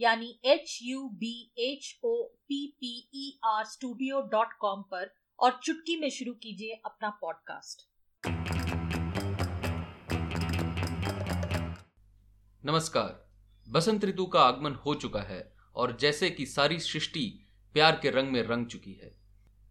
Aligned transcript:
यानी 0.00 0.40
H 0.44 0.78
U 0.82 1.08
B 1.08 1.52
H 1.58 2.00
O 2.04 2.22
P 2.24 2.66
P 2.80 3.10
E 3.14 3.38
R 3.44 3.64
studio 3.64 4.20
dot 4.20 4.52
com 4.60 4.82
पर 4.82 5.10
और 5.38 5.60
चुटकी 5.62 5.96
में 6.00 6.10
शुरू 6.10 6.32
कीजिए 6.32 6.80
अपना 6.84 7.08
पॉडकास्ट 7.10 7.82
नमस्कार। 12.64 13.28
बसंत 13.66 14.04
ऋतु 14.04 14.26
का 14.26 14.40
आगमन 14.40 14.74
हो 14.74 14.94
चुका 14.94 15.20
है 15.20 15.52
और 15.74 15.96
जैसे 15.96 16.30
कि 16.30 16.46
सारी 16.46 16.78
सृष्टि 16.78 17.40
प्यार 17.72 17.98
के 18.02 18.10
रंग 18.10 18.28
में 18.28 18.42
रंग 18.42 18.66
चुकी 18.66 18.92
है। 18.92 19.16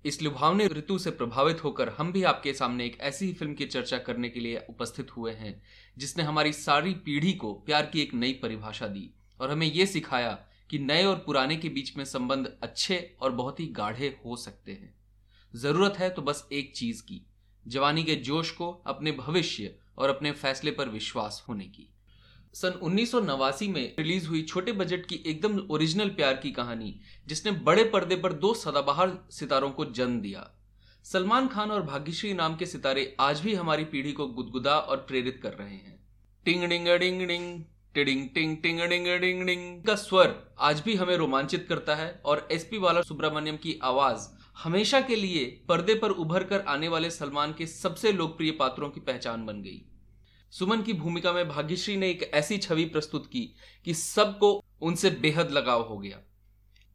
इस 0.05 0.21
लुभावने 0.21 0.67
ऋतु 0.67 0.97
से 0.99 1.11
प्रभावित 1.11 1.63
होकर 1.63 1.89
हम 1.89 2.11
भी 2.11 2.23
आपके 2.23 2.53
सामने 2.53 2.85
एक 2.85 2.97
ऐसी 3.01 3.25
ही 3.25 3.33
फ़िल्म 3.33 3.53
की 3.53 3.65
चर्चा 3.65 3.97
करने 3.97 4.29
के 4.29 4.39
लिए 4.39 4.65
उपस्थित 4.69 5.17
हुए 5.17 5.31
हैं, 5.33 5.61
जिसने 5.97 6.23
हमारी 6.23 6.53
सारी 6.53 6.93
पीढ़ी 6.93 7.33
को 7.33 7.53
प्यार 7.53 7.85
की 7.85 8.01
एक 8.01 8.13
नई 8.13 8.33
परिभाषा 8.33 8.87
दी। 8.87 9.13
और 9.39 9.51
हमें 9.51 9.67
यह 9.67 9.85
सिखाया 9.85 10.31
कि 10.69 10.79
नए 10.79 11.03
और 11.05 11.15
पुराने 11.15 11.55
के 11.55 11.69
बीच 11.69 11.95
में 11.97 12.05
संबंध 12.05 12.51
अच्छे 12.63 13.15
और 13.21 13.31
बहुत 13.31 13.59
ही 13.59 13.67
गाढ़े 13.67 14.07
हो 14.25 14.35
सकते 14.35 14.71
हैं। 14.71 14.95
ज़रूरत 15.53 15.93
है 15.97 16.09
तो 16.09 16.21
बस 16.21 16.47
एक 16.51 16.75
चीज़ 16.75 17.01
की, 17.03 17.21
जवानी 17.67 18.03
के 18.03 18.15
जोश 18.15 18.51
को 18.51 18.71
अपने 18.87 19.11
भविष्य 19.11 19.75
और 19.97 20.09
अपने 20.09 20.31
फैसले 20.31 20.71
पर 20.71 20.89
विश्वास 20.89 21.43
होने 21.49 21.65
की। 21.65 21.89
सन 22.53 22.69
उन्नीस 22.69 23.13
में 23.15 23.95
रिलीज़ 23.99 24.27
हुई 24.27 24.41
छोटे 24.41 24.71
बजट 24.71 25.05
की 25.05 25.15
एकदम 25.25 25.57
ओरिजिनल 25.69 26.09
प्यार 26.09 26.37
की 26.37 26.51
कहानी, 26.51 26.99
जिसने 27.27 27.51
बड़े 27.51 27.83
पर्दे 27.83 28.15
पर 28.15 28.33
दो 28.33 28.53
सदाबहार 28.53 29.17
सितारों 29.31 29.71
को 29.71 29.85
जन्म 29.85 30.19
दिया। 30.21 30.49
सलमान 31.03 31.47
खान 31.47 31.71
और 31.71 31.81
भाग्यश्री 31.81 32.33
नाम 32.33 32.55
के 32.55 32.65
सितारे 32.65 33.15
आज 33.19 33.39
भी 33.39 33.53
हमारी 33.55 33.85
पीढ़ी 33.85 34.11
को 34.11 34.27
गुदगुदा 34.27 34.77
और 34.79 34.97
प्रेरित 34.97 35.39
कर 35.43 35.53
रहे 35.53 35.75
हैं। 35.75 35.99
टिंग 36.45 36.63
डिंग 36.63 36.87
डिंग 36.87 37.27
डिंग। 37.27 37.63
टिडिंग, 37.97 38.27
टिंग 38.29 38.57
टिंग, 38.57 38.79
डिंग 38.79 39.05
डिंग 39.21 39.45
डिंग। 39.45 39.83
का 39.83 39.95
स्वर 39.95 40.33
आज 40.59 40.79
भी 40.79 40.95
हमें 40.95 41.15
रोमांचित 41.17 41.65
करता 41.69 41.95
है 41.95 42.09
और 42.25 42.47
एसपी 42.51 42.77
वाला 42.77 43.01
सुब्रमण्यम 43.01 43.55
की 43.55 43.79
आवाज़ 43.83 44.27
हमेशा 44.63 44.99
के 45.01 45.15
लिए 45.15 45.45
पर्दे 45.69 45.93
पर 45.93 46.09
उभर 46.09 46.43
कर 46.43 46.59
आने 46.67 46.87
वाले 46.87 47.09
सलमान 47.11 47.53
के 47.53 47.67
सबसे 47.67 48.11
लोकप्रिय 48.11 48.51
पात्रों 48.51 48.89
की 48.89 48.99
पहचान 48.99 49.45
बन 49.45 49.61
गई। 49.61 49.81
सुमन 50.53 50.81
की 50.81 50.93
भूमिका 50.93 51.31
में 51.33 51.47
भाग्यश्री 51.49 51.95
ने 51.97 52.09
एक 52.09 52.29
ऐसी 52.33 52.57
छवि 52.57 52.85
प्रस्तुत 52.85 53.25
की 53.25 53.41
कि 53.85 53.93
सबको 53.93 54.51
उनसे 54.81 55.09
बेहद 55.21 55.51
लगाव 55.51 55.81
हो 55.81 55.97
गया। 55.97 56.19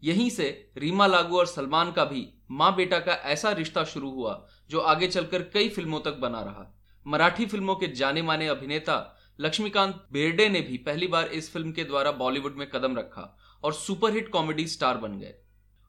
यहीं 0.03 0.31
से 0.31 0.73
रीमा 0.79 1.07
लागू 1.07 1.39
और 1.39 1.47
सलमान 1.47 1.93
का 1.93 2.05
भी 2.05 2.27
माँ 2.51 2.75
बेटा 2.77 2.99
का 2.99 3.13
ऐसा 3.13 3.53
रिश्ता 3.53 3.85
शुरू 3.85 4.11
हुआ 4.11 4.47
जो 4.71 4.81
आगे 4.81 5.09
चलकर 5.09 5.43
कई 5.43 5.69
फ़िल्मों 5.69 6.01
तक 6.01 6.19
बना 6.19 6.43
रहा। 6.43 6.73
मराठी 7.07 7.47
फ़िल्मों 7.47 7.75
के 7.75 7.87
जाने 7.89 8.23
माने 8.23 8.47
अभिनेता 8.47 9.19
लक्ष्मीकांत 9.43 9.95
बेर्डे 10.13 10.49
ने 10.49 10.61
भी 10.61 10.77
पहली 10.79 11.07
बार 11.07 11.29
इस 11.29 11.53
फ़िल्म 11.53 11.73
के 11.73 11.85
द्वारा 11.85 12.11
बॉलीवुड 12.13 12.57
में 12.57 12.69
कदम 12.71 12.97
रखा 12.97 13.23
और 13.65 13.73
सुपरहिट 13.75 14.29
कॉमेडी 14.29 14.67
स्टार 14.67 14.97
बन 14.97 15.19
गए। 15.19 15.35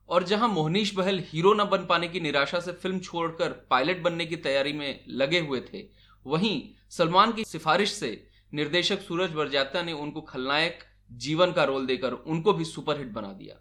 और 0.09 0.24
जहाँ 0.24 0.47
मोहनीश 0.50 0.94
बहल 0.96 1.19
हीरो 1.28 1.53
न 1.53 1.63
बन 1.63 1.86
पाने 1.86 2.08
की 2.08 2.19
निराशा 2.19 2.59
से 2.59 2.72
फ़िल्म 2.74 3.00
छोड़कर 3.00 3.52
पायलट 3.69 4.02
बनने 4.02 4.25
की 4.25 4.36
तैयारी 4.38 4.74
में 4.74 5.03
लगे 5.09 5.40
हुए 5.40 5.62
थे, 5.63 5.84
वहीं 6.25 6.62
सलमान 6.92 7.31
की 7.31 7.44
सिफारिश 7.46 7.92
से 7.92 8.12
निर्देशक 8.53 9.02
सूरज 9.02 9.34
बरजात्या 9.34 9.84
ने 9.84 9.94
उनको 9.94 10.22
खलनायक 10.24 10.84
जीवन 11.12 11.52
का 11.52 11.63
रोल 11.63 11.86
देकर 11.86 12.13
उनको 12.13 12.53
भी 12.53 12.66
सुपरहिट 12.66 13.12
बना 13.12 13.31
दिया। 13.34 13.56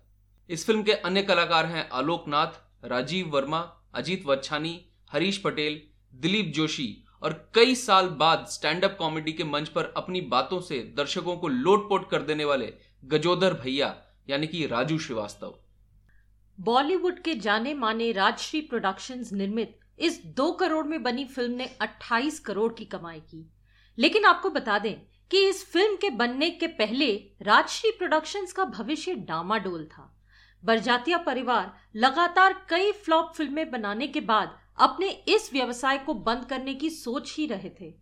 इस 0.50 0.66
फ़िल्म 0.66 0.82
के 0.82 0.92
अन्य 0.92 1.22
कलाकार 1.22 1.66
हैं 1.66 1.88
आलोक 1.90 2.28
नाथ 2.28 2.86
राजीव 2.86 3.28
वर्मा, 3.28 3.60
अजीत 3.94 4.26
वच्छानी 4.26 4.78
हरीश 5.10 5.38
पटेल, 5.38 5.80
दिलीप 6.14 6.52
जोशी 6.54 7.04
और 7.22 7.50
कई 7.54 7.74
साल 7.74 8.06
बाद 8.08 8.46
स्टैंड 8.50 8.84
अप 8.84 8.96
कॉमेडी 8.98 9.32
के 9.32 9.44
मंच 9.44 9.68
पर 9.68 9.94
अपनी 9.96 10.20
बातों 10.20 10.60
से 10.60 10.78
दर्शकों 10.96 11.36
को 11.36 11.48
लोटपोट 11.48 12.10
कर 12.10 12.22
देने 12.22 12.44
वाले 12.44 12.74
गजोदर 13.04 13.54
भैया, 13.54 14.02
यानी 14.30 14.46
कि 14.46 14.66
राजू 14.66 14.98
श्रीवास्तव। 14.98 15.54
बॉलीवुड 16.60 17.18
के 17.18 17.34
जाने 17.34 17.74
माने 17.74 18.12
राजश्री 18.12 18.60
प्रोडक्शंस 18.60 19.32
निर्मित 19.32 19.78
इस 19.98 20.22
दो 20.26 20.52
करोड़ 20.52 20.86
में 20.86 21.02
बनी 21.02 21.24
फ़िल्म 21.24 21.52
ने 21.52 21.66
28 21.80 22.38
करोड़ 22.38 22.72
की 22.72 22.84
कमाई 22.84 23.20
की। 23.20 23.52
लेकिन 23.98 24.24
आपको 24.24 24.50
बता 24.50 24.78
दें 24.78 24.94
कि 25.30 25.48
इस 25.48 25.72
फ़िल्म 25.72 25.96
के 25.96 26.10
बनने 26.10 26.50
के 26.50 26.66
पहले 26.66 27.30
राजश्री 27.42 27.90
प्रोडक्शंस 27.90 28.52
का 28.52 28.64
भविष्य 28.64 29.14
डामाडोल 29.14 29.84
था। 29.84 30.18
बरजातिया 30.64 31.18
परिवार 31.18 31.76
लगातार 31.96 32.66
कई 32.68 32.92
फ्लॉप 32.92 33.32
फ़िल्में 33.36 33.70
बनाने 33.70 34.06
के 34.06 34.20
बाद 34.20 34.61
अपने 34.78 35.08
इस 35.28 35.52
व्यवसाय 35.52 35.98
को 35.98 36.14
बंद 36.14 36.44
करने 36.44 36.74
की 36.74 36.90
सोच 36.90 37.34
ही 37.38 37.46
रहे 37.46 37.70
थे। 37.70 37.94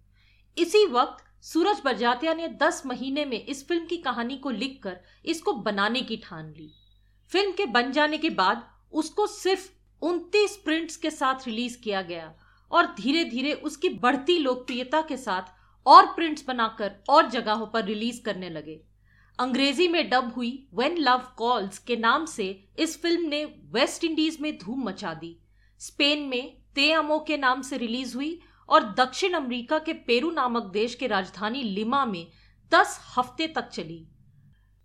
इसी 0.57 0.87
वक्त 0.87 1.25
सूरज 1.43 1.81
बरजातिया 1.85 2.35
ने 2.35 2.49
10 2.63 2.83
महीने 2.87 3.25
में 3.25 3.45
इस 3.45 3.67
फ़िल्म 3.69 3.87
की 3.87 3.97
कहानी 3.97 4.37
को 4.37 4.51
लिखकर 4.51 5.01
इसको 5.25 5.53
बनाने 5.53 6.01
की 6.01 6.17
ठान 6.17 6.53
ली। 6.53 6.71
फ़िल्म 7.33 7.53
के 7.53 7.67
बन 7.67 7.93
जाने 7.93 8.19
के 8.19 8.31
बाद 8.31 8.69
उसको 8.93 9.27
सिर्फ़ 9.27 9.69
29 10.03 10.57
प्रिंट्स 10.57 10.97
के 10.97 11.11
साथ 11.11 11.47
रिलीज़ 11.47 11.79
किया 11.81 12.03
गया 12.03 12.35
और 12.71 12.87
धीरे 12.95 13.25
धीरे 13.25 13.53
उसकी 13.53 13.89
बढ़ती 13.89 14.39
लोकप्रियता 14.39 15.01
के 15.01 15.17
साथ 15.17 15.53
और 15.87 16.07
प्रिंट्स 16.07 16.45
बनाकर 16.47 16.97
और 17.09 17.29
जगहों 17.31 17.67
पर 17.67 17.85
रिलीज़ 17.85 18.23
करने 18.23 18.51
लगे। 18.51 18.81
अंग्रेज़ी 19.39 19.89
में 19.89 20.09
डब 20.11 20.33
हुई 20.37 20.69
वेन 20.75 20.99
लव 20.99 21.27
कॉल्स 21.37 21.79
के 21.79 21.97
नाम 21.97 22.25
से 22.27 22.49
इस 22.79 23.01
फ़िल्म 23.03 23.29
ने 23.29 23.45
वेस्ट 23.73 24.05
इंडीज 24.05 24.39
में 24.41 24.57
धूम 24.59 24.85
मचा 24.85 25.15
दी। 25.15 25.37
स्पेन 25.81 26.23
में 26.23 26.60
तेअमो 26.77 27.19
के 27.19 27.37
नाम 27.37 27.63
से 27.63 27.77
रिलीज़ 27.77 28.15
हुई 28.17 28.41
और 28.69 28.85
दक्षिण 28.95 29.33
अमेरिका 29.33 29.79
के 29.79 29.93
पेरू 29.93 30.31
नामक 30.31 30.63
देश 30.63 30.95
के 30.95 31.07
राजधानी 31.07 31.63
लिमा 31.63 32.05
में 32.05 32.27
10 32.73 32.99
हफ़्ते 33.17 33.47
तक 33.47 33.69
चली। 33.69 34.07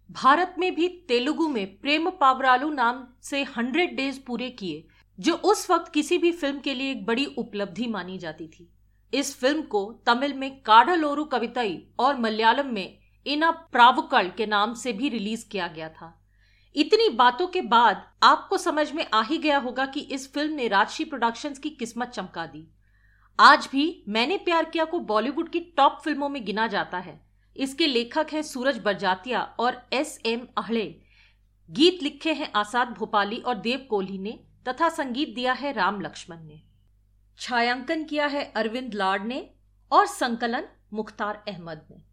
भारत 0.09 0.55
में 0.59 0.75
भी 0.75 0.87
तेलुगु 1.07 1.47
में 1.47 1.77
प्रेम 1.77 2.09
पावरालू 2.09 2.69
नाम 2.69 3.05
से 3.21 3.43
100 3.45 3.95
डेज़ 3.95 4.19
पूरे 4.27 4.49
किए, 4.49 4.87
जो 5.19 5.33
उस 5.33 5.69
वक्त 5.71 5.91
किसी 5.93 6.17
भी 6.17 6.31
फ़िल्म 6.31 6.59
के 6.59 6.73
लिए 6.73 6.91
एक 6.91 7.05
बड़ी 7.05 7.25
उपलब्धि 7.25 7.87
मानी 7.87 8.17
जाती 8.17 8.47
थी। 8.47 8.69
इस 9.13 9.35
फ़िल्म 9.39 9.61
को 9.61 10.01
तमिल 10.05 10.33
में 10.33 10.61
काढ़लोरू 10.61 11.23
कविताई 11.25 11.87
और 11.99 12.19
मलयालम 12.19 12.73
में 12.73 12.97
इना 13.25 13.51
प्रावकल 13.51 14.31
के 14.37 14.45
नाम 14.45 14.73
से 14.73 14.93
भी 14.93 15.09
रिलीज़ 15.09 15.49
किया 15.49 15.67
गया 15.67 15.89
था। 15.89 16.24
इतनी 16.75 17.07
बातों 17.09 17.47
के 17.47 17.61
बाद 17.61 18.03
आपको 18.23 18.57
समझ 18.57 18.91
में 18.91 19.05
आ 19.13 19.21
ही 19.23 19.37
गया 19.37 19.57
होगा 19.57 19.85
कि 19.85 19.99
इस 19.99 20.31
फ़िल्म 20.33 20.53
ने 20.53 20.67
राजशी 20.67 21.03
प्रोडक्शंस 21.05 21.59
की 21.59 21.69
किस्मत 21.69 22.07
चमका 22.07 22.45
दी। 22.45 22.67
आज 23.39 23.67
भी 23.71 24.03
मैंने 24.07 24.37
प्यार 24.37 24.65
किया 24.65 24.85
को 24.85 24.99
बॉलीवुड 25.01 25.49
की 25.49 25.59
टॉप 25.77 25.99
फ़िल्मों 26.03 26.29
में 26.29 26.43
गिना 26.45 26.65
जाता 26.67 26.97
है। 26.97 27.19
इसके 27.55 27.87
लेखक 27.87 28.33
हैं 28.33 28.41
सूरज 28.41 28.77
बरजातिया 28.77 29.41
और 29.59 29.81
एस 29.93 30.19
एम 30.25 30.47
अहड़े 30.57 30.83
गीत 31.69 32.03
लिखे 32.03 32.33
हैं 32.33 32.51
आसाद 32.55 32.89
भोपाली 32.89 33.37
और 33.37 33.55
देव 33.57 33.85
कोहली 33.89 34.17
ने 34.17 34.39
तथा 34.67 34.89
संगीत 34.89 35.33
दिया 35.35 35.53
है 35.53 35.71
राम 35.71 36.01
लक्ष्मण 36.01 36.43
ने। 36.43 36.61
छायांकन 37.39 38.03
किया 38.03 38.25
है 38.25 38.43
अरविंद 38.55 38.93
लाड 38.93 39.25
ने 39.25 39.39
और 39.91 40.05
संकलन 40.07 40.67
मुख्तार 40.93 41.43
अहमद 41.47 41.87
ने। 41.91 42.03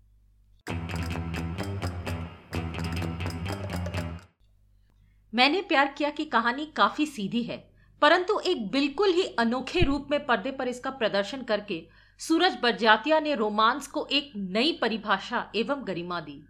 मैंने 5.32 5.60
प्यार 5.62 5.94
किया 5.98 6.10
की 6.10 6.24
कहानी 6.26 6.64
काफ़ी 6.76 7.06
सीधी 7.06 7.42
है, 7.42 7.56
परंतु 8.02 8.38
एक 8.40 8.70
बिल्कुल 8.70 9.12
ही 9.12 9.22
अनोखे 9.38 9.80
रूप 9.80 10.08
में 10.10 10.24
पर्दे 10.26 10.50
पर 10.50 10.68
इसका 10.68 10.90
प्रदर्शन 10.92 11.42
करके 11.42 11.82
सूरज 12.20 12.56
बरजातिया 12.62 13.20
ने 13.20 13.34
रोमांस 13.34 13.86
को 13.86 14.06
एक 14.12 14.32
नई 14.36 14.72
परिभाषा 14.80 15.44
एवं 15.56 15.86
गरिमा 15.86 16.20
दी। 16.20 16.42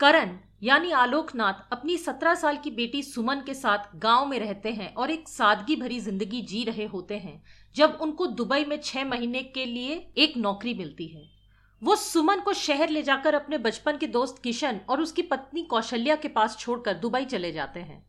करण, 0.00 0.36
यानी 0.62 0.90
आलोकनाथ, 0.92 1.54
अपनी 1.72 1.96
सत्रह 1.98 2.34
साल 2.34 2.56
की 2.56 2.70
बेटी 2.70 3.02
सुमन 3.02 3.40
के 3.46 3.54
साथ 3.54 3.96
गाँव 3.96 4.26
में 4.26 4.38
रहते 4.38 4.70
हैं 4.70 4.92
और 4.94 5.10
एक 5.10 5.28
सादगी 5.28 5.76
भरी 5.76 5.98
ज़िंदगी 6.00 6.42
जी 6.42 6.62
रहे 6.64 6.84
होते 6.86 7.16
हैं, 7.16 7.42
जब 7.76 7.98
उनको 8.00 8.26
दुबई 8.28 8.64
में 8.64 8.80
छह 8.80 9.04
महीने 9.04 9.42
के 9.44 9.64
लिए 9.64 9.96
एक 10.18 10.36
नौकरी 10.36 10.74
मिलती 10.74 11.06
है। 11.06 11.37
वो 11.82 11.94
सुमन 11.96 12.40
को 12.40 12.52
शहर 12.52 12.88
ले 12.88 13.02
जाकर 13.02 13.34
अपने 13.34 13.58
बचपन 13.58 13.96
के 13.96 14.06
दोस्त 14.06 14.40
किशन 14.42 14.80
और 14.88 15.00
उसकी 15.00 15.22
पत्नी 15.22 15.62
कौशल्या 15.62 16.16
के 16.16 16.28
पास 16.28 16.56
छोड़कर 16.58 16.94
दुबई 16.94 17.24
चले 17.24 17.52
जाते 17.52 17.80
हैं। 17.80 18.04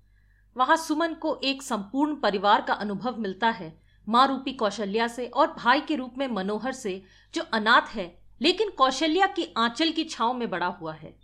वहाँ 0.55 0.77
सुमन 0.77 1.13
को 1.13 1.39
एक 1.43 1.61
संपूर्ण 1.63 2.15
परिवार 2.15 2.61
का 2.61 2.73
अनुभव 2.75 3.19
मिलता 3.19 3.49
है, 3.49 3.73
माँ 4.07 4.27
रूपी 4.27 4.51
कौशल्या 4.53 5.07
से 5.07 5.27
और 5.27 5.53
भाई 5.57 5.81
के 5.81 5.95
रूप 5.95 6.17
में 6.17 6.27
मनोहर 6.27 6.73
से, 6.73 7.01
जो 7.33 7.41
अनाथ 7.43 7.95
है, 7.95 8.13
लेकिन 8.41 8.69
कौशल्या 8.69 9.27
की 9.27 9.47
आंचल 9.57 9.91
की 9.91 10.03
छाव 10.03 10.33
में 10.33 10.49
बड़ा 10.49 10.67
हुआ 10.67 10.93
है। 10.93 11.15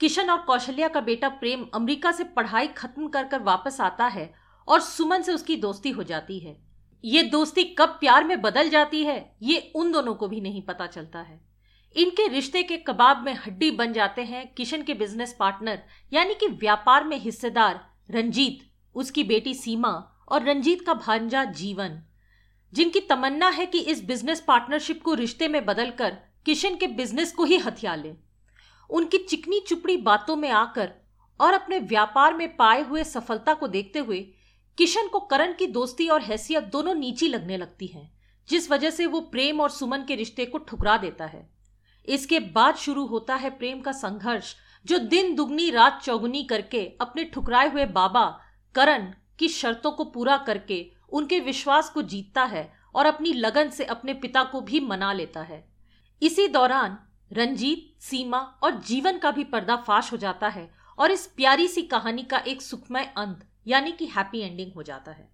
किशन 0.00 0.30
और 0.30 0.38
कौशल्या 0.38 0.88
का 0.88 1.00
बेटा 1.00 1.28
प्रेम 1.28 1.66
अमेरिका 1.74 2.12
से 2.12 2.24
पढ़ाई 2.26 2.66
खत्म 2.68 3.08
कर 3.08 3.24
कर 3.24 3.42
वापस 3.42 3.80
आता 3.80 4.06
है 4.06 4.32
और 4.68 4.80
सुमन 4.80 5.22
से 5.22 5.32
उसकी 5.32 5.56
दोस्ती 5.56 5.90
हो 5.90 6.02
जाती 6.02 6.38
है। 6.38 6.56
ये 7.04 7.22
दोस्ती 7.22 7.64
कब 7.78 7.96
प्यार 8.00 8.24
में 8.24 8.40
बदल 8.42 8.68
जाती 8.68 9.04
है, 9.04 9.34
ये 9.42 9.72
उन 9.74 9.92
दोनों 9.92 10.14
को 10.14 10.28
भी 10.28 10.40
नहीं 10.40 10.62
पता 10.62 10.86
चलता 10.86 11.18
है। 11.18 11.40
इनके 11.96 12.26
रिश्ते 12.28 12.62
के 12.62 12.76
कबाब 12.78 13.24
में 13.24 13.34
हड्डी 13.36 13.70
बन 13.70 13.92
जाते 13.92 14.22
हैं 14.22 14.46
किशन 14.54 14.82
के 14.82 14.94
बिज़नेस 14.94 15.36
पार्टनर 15.38 15.82
यानी 16.12 16.34
कि 16.34 16.46
व्यापार 16.48 17.04
में 17.04 17.16
हिस्सेदार 17.18 17.80
रंजीत, 18.10 18.60
उसकी 18.94 19.24
बेटी 19.24 19.54
सीमा 19.54 19.92
और 20.28 20.42
रंजीत 20.42 20.86
का 20.86 20.94
भांजा 20.94 21.44
जीवन। 21.44 22.02
जिनकी 22.72 23.00
तमन्ना 23.00 23.48
है 23.48 23.66
कि 23.66 23.78
इस 23.78 24.04
बिज़नेस 24.04 24.40
पार्टनरशिप 24.40 25.02
को 25.02 25.14
रिश्ते 25.14 25.48
में 25.48 25.64
बदलकर 25.64 26.16
किशन 26.46 26.76
के 26.76 26.86
बिज़नेस 26.86 27.32
को 27.32 27.44
ही 27.44 27.58
हथिया 27.58 27.94
ले। 27.94 28.12
उनकी 28.90 29.18
चिकनी 29.18 29.60
चुपड़ी 29.60 29.96
बातों 29.96 30.36
में 30.36 30.50
आकर 30.50 30.92
और 31.40 31.54
अपने 31.54 31.78
व्यापार 31.78 32.34
में 32.34 32.56
पाए 32.56 32.82
हुए 32.82 33.04
सफलता 33.04 33.54
को 33.54 33.68
देखते 33.68 33.98
हुए 33.98 34.20
किशन 34.78 35.08
को 35.08 35.20
करण 35.20 35.52
की 35.52 35.66
दोस्ती 35.66 36.08
और 36.08 36.22
हैसियत 36.22 36.64
दोनों 36.64 36.94
नीची 36.94 37.28
लगने 37.28 37.56
लगती 37.56 37.86
है, 37.86 38.10
जिस 38.48 38.70
वजह 38.70 38.90
से 38.90 39.06
वो 39.06 39.20
प्रेम 39.20 39.60
और 39.60 39.70
सुमन 39.70 40.04
के 40.04 40.14
रिश्ते 40.14 40.46
को 40.46 40.58
ठुकरा 40.58 40.96
देता 40.96 41.26
है। 41.26 41.50
इसके 42.08 42.38
बाद 42.40 42.76
शुरू 42.76 43.06
होता 43.06 43.34
है 43.34 43.50
प्रेम 43.50 43.80
का 43.80 43.92
संघर्ष, 43.92 44.54
जो 44.86 44.98
दिन 44.98 45.34
दुगनी, 45.34 45.70
रात 45.70 46.00
चौगुनी 46.02 46.42
करके 46.44 46.84
अपने 47.00 47.24
ठुकराए 47.24 47.70
हुए 47.70 47.84
बाबा 47.86 48.24
करण 48.74 49.12
की 49.38 49.48
शर्तों 49.48 49.92
को 49.92 50.04
पूरा 50.04 50.36
करके 50.36 50.86
उनके 51.08 51.40
विश्वास 51.40 51.90
को 51.90 52.02
जीतता 52.02 52.44
है 52.44 52.70
और 52.94 53.06
अपनी 53.06 53.32
लगन 53.32 53.70
से 53.70 53.84
अपने 53.84 54.14
पिता 54.14 54.42
को 54.44 54.60
भी 54.60 54.80
मना 54.80 55.12
लेता 55.12 55.42
है। 55.42 55.64
इसी 56.22 56.46
दौरान 56.48 56.98
रंजीत, 57.30 57.94
सीमा 58.00 58.38
और 58.38 58.80
जीवन 58.80 59.18
का 59.18 59.30
भी 59.30 59.44
पर्दाफाश 59.44 60.12
हो 60.12 60.16
जाता 60.16 60.48
है 60.48 60.70
और 60.98 61.10
इस 61.10 61.26
प्यारी 61.26 61.68
सी 61.68 61.82
कहानी 61.82 62.22
का 62.22 62.38
एक 62.38 62.62
सुखमय 62.62 63.12
अंत, 63.16 63.46
यानी 63.66 63.92
कि 63.92 64.06
हैप्पी 64.06 64.40
एंडिंग 64.40 64.72
हो 64.72 64.82
जाता 64.82 65.12
है। 65.12 65.28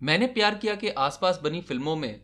मैंने 0.00 0.26
प्यार 0.26 0.54
किया 0.54 0.74
के 0.74 0.90
आसपास 0.90 1.40
बनी 1.44 1.60
फ़िल्मों 1.60 1.96
में 1.96 2.20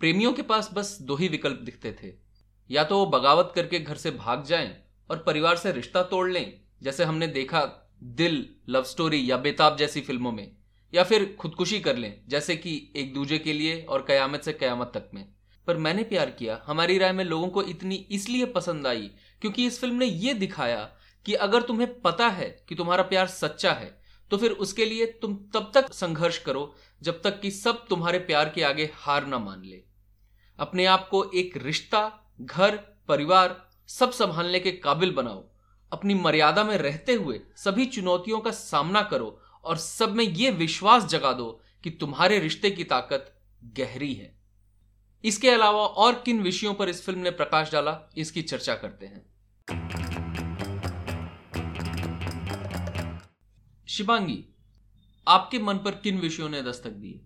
प्रेमियों 0.00 0.32
के 0.32 0.42
पास 0.42 0.70
बस 0.74 0.98
दो 1.02 1.16
ही 1.16 1.28
विकल्प 1.28 1.60
दिखते 1.60 1.92
थे। 1.92 2.23
या 2.70 2.84
तो 2.84 2.98
वो 2.98 3.06
बगावत 3.06 3.52
करके 3.54 3.78
घर 3.78 3.96
से 3.96 4.10
भाग 4.10 4.44
जाएँ 4.44 4.74
और 5.10 5.18
परिवार 5.18 5.56
से 5.56 5.72
रिश्ता 5.72 6.02
तोड़ 6.02 6.30
लें, 6.30 6.60
जैसे 6.82 7.04
हमने 7.04 7.26
देखा 7.26 7.62
दिल, 8.02 8.46
लव 8.68 8.82
स्टोरी 8.82 9.30
या 9.30 9.36
बेताब 9.36 9.76
जैसी 9.76 10.00
फ़िल्मों 10.00 10.32
में, 10.32 10.56
या 10.92 11.02
फिर 11.04 11.24
खुदकुशी 11.40 11.80
कर 11.80 11.96
लें, 11.96 12.22
जैसे 12.28 12.56
कि 12.56 12.92
एक 12.96 13.12
दूजे 13.14 13.38
के 13.38 13.52
लिए 13.52 13.80
और 13.82 14.04
कयामत 14.08 14.42
से 14.42 14.52
कयामत 14.52 14.90
तक 14.94 15.10
में। 15.14 15.26
पर 15.66 15.76
मैंने 15.76 16.02
प्यार 16.02 16.30
किया, 16.30 16.60
हमारी 16.66 16.98
राय 16.98 17.12
में 17.12 17.24
लोगों 17.24 17.48
को 17.48 17.62
इतनी 17.62 17.94
इसलिए 18.10 18.46
पसंद 18.46 18.86
आई, 18.86 19.10
क्योंकि 19.42 19.66
इस 19.66 19.80
फ़िल्म 19.80 19.94
ने 19.94 20.06
यह 20.06 20.34
दिखाया 20.34 20.82
कि 21.26 21.34
अगर 21.34 21.62
तुम्हें 21.62 22.00
पता 22.00 22.28
है 22.28 22.48
कि 22.68 22.74
तुम्हारा 22.74 23.02
प्यार 23.02 23.26
सच्चा 23.26 23.72
है 23.72 24.02
तो 24.30 24.36
फिर 24.36 24.50
उसके 24.50 24.84
लिए 24.84 25.06
तुम 25.22 25.34
तब 25.54 25.70
तक 25.74 25.92
संघर्ष 25.92 26.38
करो, 26.38 26.74
जब 27.02 27.20
तक 27.22 27.40
कि 27.40 27.50
सब 27.50 27.86
तुम्हारे 27.86 28.18
प्यार 28.18 28.48
के 28.48 28.62
आगे 28.62 28.90
हार 28.94 29.26
ना 29.26 29.38
मान 29.38 29.64
ले। 29.64 29.82
अपने 30.58 30.84
आप 30.86 31.08
को 31.08 31.22
एक 31.34 31.56
रिश्ता 31.56 32.00
घर, 32.40 32.76
परिवार, 33.08 33.68
सब 33.86 34.12
संभालने 34.12 34.60
के 34.60 34.72
काबिल 34.72 35.12
बनाओ। 35.12 35.44
अपनी 35.92 36.14
मर्यादा 36.14 36.64
में 36.64 36.76
रहते 36.78 37.14
हुए 37.14 37.40
सभी 37.56 37.86
चुनौतियों 37.86 38.40
का 38.40 38.50
सामना 38.50 39.02
करो 39.02 39.40
और 39.64 39.76
सब 39.76 40.12
में 40.12 40.24
यह 40.24 40.52
विश्वास 40.52 41.04
जगा 41.04 41.32
दो 41.32 41.60
कि 41.84 41.90
तुम्हारे 41.90 42.38
रिश्ते 42.38 42.70
की 42.70 42.84
ताकत 42.84 43.34
गहरी 43.64 44.14
है। 44.14 44.38
इसके 45.24 45.50
अलावा 45.50 45.86
और 45.86 46.22
किन 46.24 46.42
विषयों 46.42 46.74
पर 46.74 46.88
इस 46.88 47.04
फ़िल्म 47.06 47.18
ने 47.18 47.30
प्रकाश 47.30 47.72
डाला, 47.72 48.10
इसकी 48.16 48.42
चर्चा 48.42 48.74
करते 48.74 49.06
हैं। 49.06 49.34
शिवांगी, 53.88 54.44
आपके 55.28 55.58
मन 55.58 55.74
पर 55.74 55.90
किन 55.90 56.18
विषयों 56.18 56.48
ने 56.48 56.62
दस्तक 56.62 56.90
दी? 56.90 57.20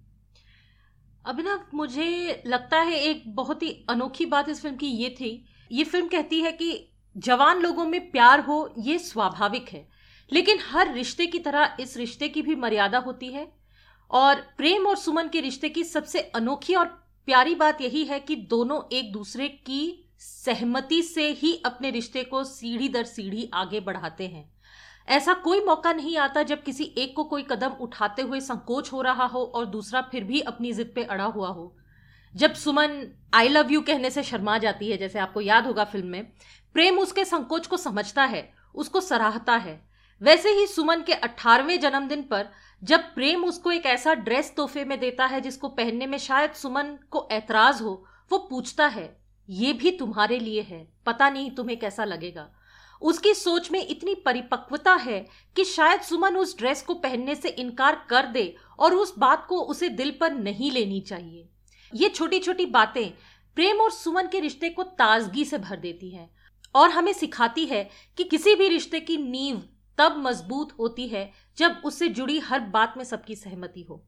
अभिनव 1.26 1.60
मुझे 1.74 2.42
लगता 2.46 2.80
है 2.80 2.98
एक 3.00 3.22
बहुत 3.26 3.62
ही 3.62 3.84
अनोखी 3.88 4.26
बात 4.26 4.48
इस 4.48 4.62
फ़िल्म 4.62 4.76
की 4.76 4.86
ये 4.86 5.10
थी। 5.10 5.46
ये 5.72 5.84
फ़िल्म 5.84 6.08
कहती 6.08 6.40
है 6.40 6.52
कि 6.52 6.88
जवान 7.16 7.60
लोगों 7.60 7.84
में 7.84 8.10
प्यार 8.10 8.40
हो, 8.40 8.74
ये 8.78 8.98
स्वाभाविक 8.98 9.68
है। 9.68 9.88
लेकिन 10.32 10.58
हर 10.70 10.94
रिश्ते 10.94 11.26
की 11.26 11.38
तरह 11.38 11.76
इस 11.80 11.96
रिश्ते 11.96 12.28
की 12.28 12.42
भी 12.42 12.54
मर्यादा 12.54 12.98
होती 12.98 13.26
है। 13.26 13.52
और 14.10 14.34
प्रेम 14.34 14.86
और 14.86 14.96
सुमन 14.96 15.28
के 15.28 15.40
रिश्ते 15.40 15.68
की 15.68 15.84
सबसे 15.84 16.20
अनोखी 16.20 16.74
और 16.74 16.86
प्यारी 17.26 17.54
बात 17.54 17.80
यही 17.80 18.04
है 18.04 18.20
कि 18.20 18.36
दोनों 18.36 18.82
एक 18.92 19.12
दूसरे 19.12 19.48
की 19.48 20.10
सहमति 20.18 21.02
से 21.02 21.30
ही 21.30 21.62
अपने 21.66 21.90
रिश्ते 21.90 22.24
को 22.24 22.44
सीढ़ी 22.44 22.88
दर 22.88 23.04
सीढ़ी 23.04 23.50
आगे 23.54 23.80
बढ़ाते 23.80 24.26
हैं। 24.26 24.57
ऐसा 25.08 25.34
कोई 25.34 25.60
मौका 25.64 25.92
नहीं 25.92 26.16
आता 26.16 26.42
जब 26.42 26.62
किसी 26.62 26.84
एक 26.98 27.14
को 27.16 27.24
कोई 27.24 27.42
कदम 27.42 27.70
उठाते 27.80 28.22
हुए 28.22 28.40
संकोच 28.40 28.92
हो 28.92 29.02
रहा 29.02 29.24
हो 29.24 29.42
और 29.44 29.66
दूसरा 29.66 30.00
फिर 30.02 30.24
भी 30.24 30.40
अपनी 30.40 30.72
जिद 30.72 30.92
पे 30.94 31.04
अड़ा 31.04 31.24
हुआ 31.24 31.48
हो। 31.48 31.74
जब 32.34 32.54
सुमन 32.54 33.02
आई 33.34 33.48
लव 33.48 33.70
यू 33.72 33.80
कहने 33.80 34.10
से 34.10 34.22
शर्मा 34.22 34.58
जाती 34.58 34.90
है, 34.90 34.96
जैसे 34.98 35.18
आपको 35.18 35.40
याद 35.40 35.66
होगा 35.66 35.84
फ़िल्म 35.84 36.06
में, 36.06 36.26
प्रेम 36.74 36.98
उसके 36.98 37.24
संकोच 37.24 37.66
को 37.66 37.76
समझता 37.76 38.24
है, 38.24 38.50
उसको 38.74 39.00
सराहता 39.00 39.56
है। 39.56 39.80
वैसे 40.22 40.50
ही 40.50 40.66
सुमन 40.66 41.02
के 41.02 41.12
अठारहवें 41.12 41.80
जन्मदिन 41.80 42.22
पर 42.22 42.48
जब 42.82 43.00
प्रेम 43.14 43.44
उसको 43.44 43.70
एक 43.72 43.86
ऐसा 43.86 44.14
ड्रेस 44.14 44.52
तोहफे 44.56 44.84
में 44.84 44.98
देता 45.00 45.26
है 45.26 45.40
जिसको 45.40 45.68
पहनने 45.68 46.06
में 46.06 46.18
शायद 46.18 46.52
सुमन 46.52 46.96
को 47.10 47.28
ऐतराज 47.30 47.82
हो, 47.82 48.04
वो 48.30 48.38
पूछता 48.38 48.86
है, 48.86 49.16
ये 49.48 49.72
भी 49.72 49.90
तुम्हारे 49.90 50.38
लिए 50.38 50.62
है? 50.62 50.86
पता 51.06 51.30
नहीं 51.30 51.50
तुम्हें 51.50 51.78
कैसा 51.78 52.04
लगेगा? 52.04 52.50
उसकी 53.02 53.34
सोच 53.34 53.70
में 53.70 53.86
इतनी 53.86 54.14
परिपक्वता 54.14 54.94
है 54.94 55.20
कि 55.56 55.64
शायद 55.64 56.00
सुमन 56.00 56.36
उस 56.36 56.56
ड्रेस 56.58 56.82
को 56.82 56.94
पहनने 56.94 57.34
से 57.34 57.48
इनकार 57.48 58.06
कर 58.10 58.26
दे 58.26 58.54
और 58.78 58.94
उस 58.94 59.14
बात 59.18 59.46
को 59.48 59.60
उसे 59.62 59.88
दिल 59.88 60.10
पर 60.20 60.32
नहीं 60.32 60.70
लेनी 60.70 61.00
चाहिए। 61.00 61.48
ये 61.92 62.08
छोटी 62.08 62.38
छोटी 62.38 62.66
बातें 62.66 63.10
प्रेम 63.56 63.80
और 63.80 63.90
सुमन 63.90 64.26
के 64.26 64.40
रिश्ते 64.40 64.68
को 64.68 64.82
ताजगी 64.82 65.44
से 65.44 65.58
भर 65.58 65.76
देती 65.76 66.10
हैं 66.10 66.30
और 66.74 66.90
हमें 66.90 67.12
सिखाती 67.12 67.64
है 67.66 67.88
कि 68.18 68.24
किसी 68.24 68.54
भी 68.54 68.68
रिश्ते 68.68 69.00
की 69.00 69.16
नींव 69.16 69.62
तब 69.98 70.16
मज़बूत 70.18 70.72
होती 70.78 71.08
है 71.08 71.30
जब 71.58 71.80
उससे 71.84 72.08
जुड़ी 72.08 72.38
हर 72.38 72.60
बात 72.60 72.94
में 72.96 73.04
सबकी 73.04 73.36
सहमति 73.36 73.82
हो। 73.82 74.04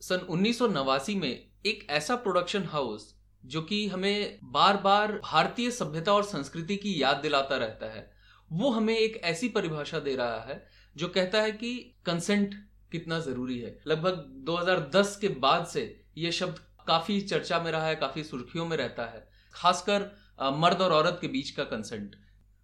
सन 0.00 0.26
उन्नीस 0.30 0.58
सौ 0.58 0.66
नवासी 0.66 1.14
में 1.14 1.30
एक 1.66 1.86
ऐसा 1.90 2.16
प्रोडक्शन 2.16 2.64
हाउस 2.64 3.14
जो 3.44 3.62
कि 3.62 3.86
हमें 3.88 4.38
बार 4.44 4.76
बार 4.76 5.12
भारतीय 5.24 5.70
सभ्यता 5.70 6.12
और 6.12 6.24
संस्कृति 6.24 6.76
की 6.76 7.00
याद 7.02 7.16
दिलाता 7.16 7.56
रहता 7.56 7.86
है। 7.86 8.10
वो 8.52 8.70
हमें 8.70 8.96
एक 8.96 9.20
ऐसी 9.24 9.48
परिभाषा 9.48 9.98
दे 10.00 10.14
रहा 10.16 10.40
है 10.42 10.62
जो 10.96 11.08
कहता 11.08 11.42
है 11.42 11.52
कि 11.52 11.74
कंसेंट 12.06 12.54
कितना 12.92 13.18
ज़रूरी 13.20 13.58
है। 13.58 13.78
लगभग 13.86 14.24
2010 14.46 15.16
के 15.16 15.28
बाद 15.40 15.66
से 15.66 15.84
ये 16.18 16.32
शब्द 16.32 16.58
काफ़ी 16.88 17.20
चर्चा 17.20 17.58
में 17.60 17.70
रहा 17.72 17.86
है 17.86 17.94
काफ़ी 17.96 18.24
सुर्खियों 18.24 18.66
में 18.66 18.76
रहता 18.76 19.04
है 19.04 19.26
खासकर 19.54 20.10
मर्द 20.56 20.80
और 20.80 20.92
औरत 20.92 21.18
के 21.20 21.28
बीच 21.28 21.50
का 21.50 21.64
कंसेंट 21.64 22.16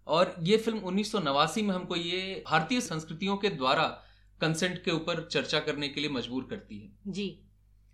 और 0.07 0.35
ये 0.41 0.57
फ़िल्म 0.57 0.79
उन्नीस 0.79 1.11
सौ 1.11 1.19
नवासी 1.19 1.61
में 1.61 1.73
हमको 1.75 1.95
ये 1.95 2.43
भारतीय 2.47 2.81
संस्कृतियों 2.81 3.37
के 3.37 3.49
द्वारा 3.49 3.83
कंसेंट 4.41 4.83
के 4.83 4.91
ऊपर 4.91 5.27
चर्चा 5.31 5.59
करने 5.59 5.89
के 5.89 6.01
लिए 6.01 6.09
मजबूर 6.09 6.47
करती 6.49 6.79
है। 6.79 7.11
जी। 7.13 7.27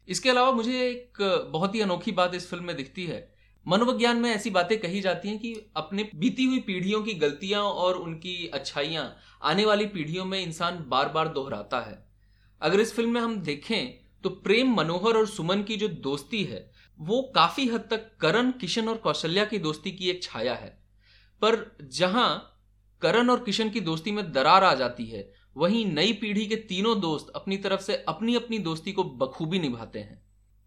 इसके 0.08 0.30
अलावा 0.30 0.52
मुझे 0.52 0.82
एक 0.82 1.22
बहुत 1.52 1.75
ही 1.75 1.82
अनोखी 1.82 2.12
बात 2.12 2.36
इस 2.36 2.50
फ़िल्म 2.50 2.64
में 2.64 2.75
दिखती 2.75 3.06
है 3.06 3.20
मनोविज्ञान 3.65 4.17
में 4.17 4.29
ऐसी 4.31 4.50
बातें 4.50 4.79
कही 4.79 5.01
जाती 5.01 5.29
हैं 5.29 5.38
कि 5.39 5.72
अपने 5.75 6.10
बीती 6.15 6.45
हुई 6.45 6.60
पीढ़ियों 6.60 7.01
की 7.03 7.13
गलतियाँ 7.13 7.62
और 7.62 7.95
उनकी 7.95 8.48
अच्छाइयाँ 8.48 9.15
आने 9.43 9.65
वाली 9.65 9.86
पीढ़ियों 9.86 10.25
में 10.25 10.39
इंसान 10.41 10.86
बार 10.88 11.10
बार 11.10 11.27
दोहराता 11.27 11.79
है। 11.79 12.07
अगर 12.62 12.79
इस 12.79 12.93
फ़िल्म 12.95 13.10
में 13.10 13.22
हम 13.22 13.38
देखें 13.38 14.05
तो 14.24 14.29
प्रेम 14.29 14.74
मनोहर 14.74 15.17
और 15.17 15.27
सुमन 15.27 15.63
की 15.63 15.75
जो 15.75 15.88
दोस्ती 15.88 16.43
है, 16.43 16.72
वो 17.00 17.22
काफ़ी 17.36 17.67
हद 17.67 17.88
तक 17.91 18.10
करण, 18.19 18.51
किशन 18.51 18.89
और 18.89 18.98
कौशल्या 18.98 19.45
की 19.45 19.57
दोस्ती 19.57 19.91
की 19.91 20.10
एक 20.10 20.24
छाया 20.24 20.55
है। 20.55 20.69
पर 21.41 21.77
जहाँ 21.84 22.62
करण 23.01 23.29
और 23.29 23.43
किशन 23.43 23.69
की 23.69 23.81
दोस्ती 23.81 24.12
में 24.12 24.31
दरार 24.31 24.63
आ 24.63 24.74
जाती 24.74 25.05
है, 25.05 25.31
वहीं 25.57 25.86
नई 25.86 26.13
पीढ़ी 26.13 26.45
के 26.45 26.55
तीनों 26.55 27.00
दोस्त 27.01 27.31
अपनी 27.36 27.57
तरफ़ 27.57 27.81
से 27.81 27.95
अपनी 28.07 28.36
अपनी 28.36 28.60
दोस्ती 28.60 28.91
को 28.91 29.03
बखूबी 29.03 29.60
निभाते 29.60 30.00
हैं। 30.00 30.24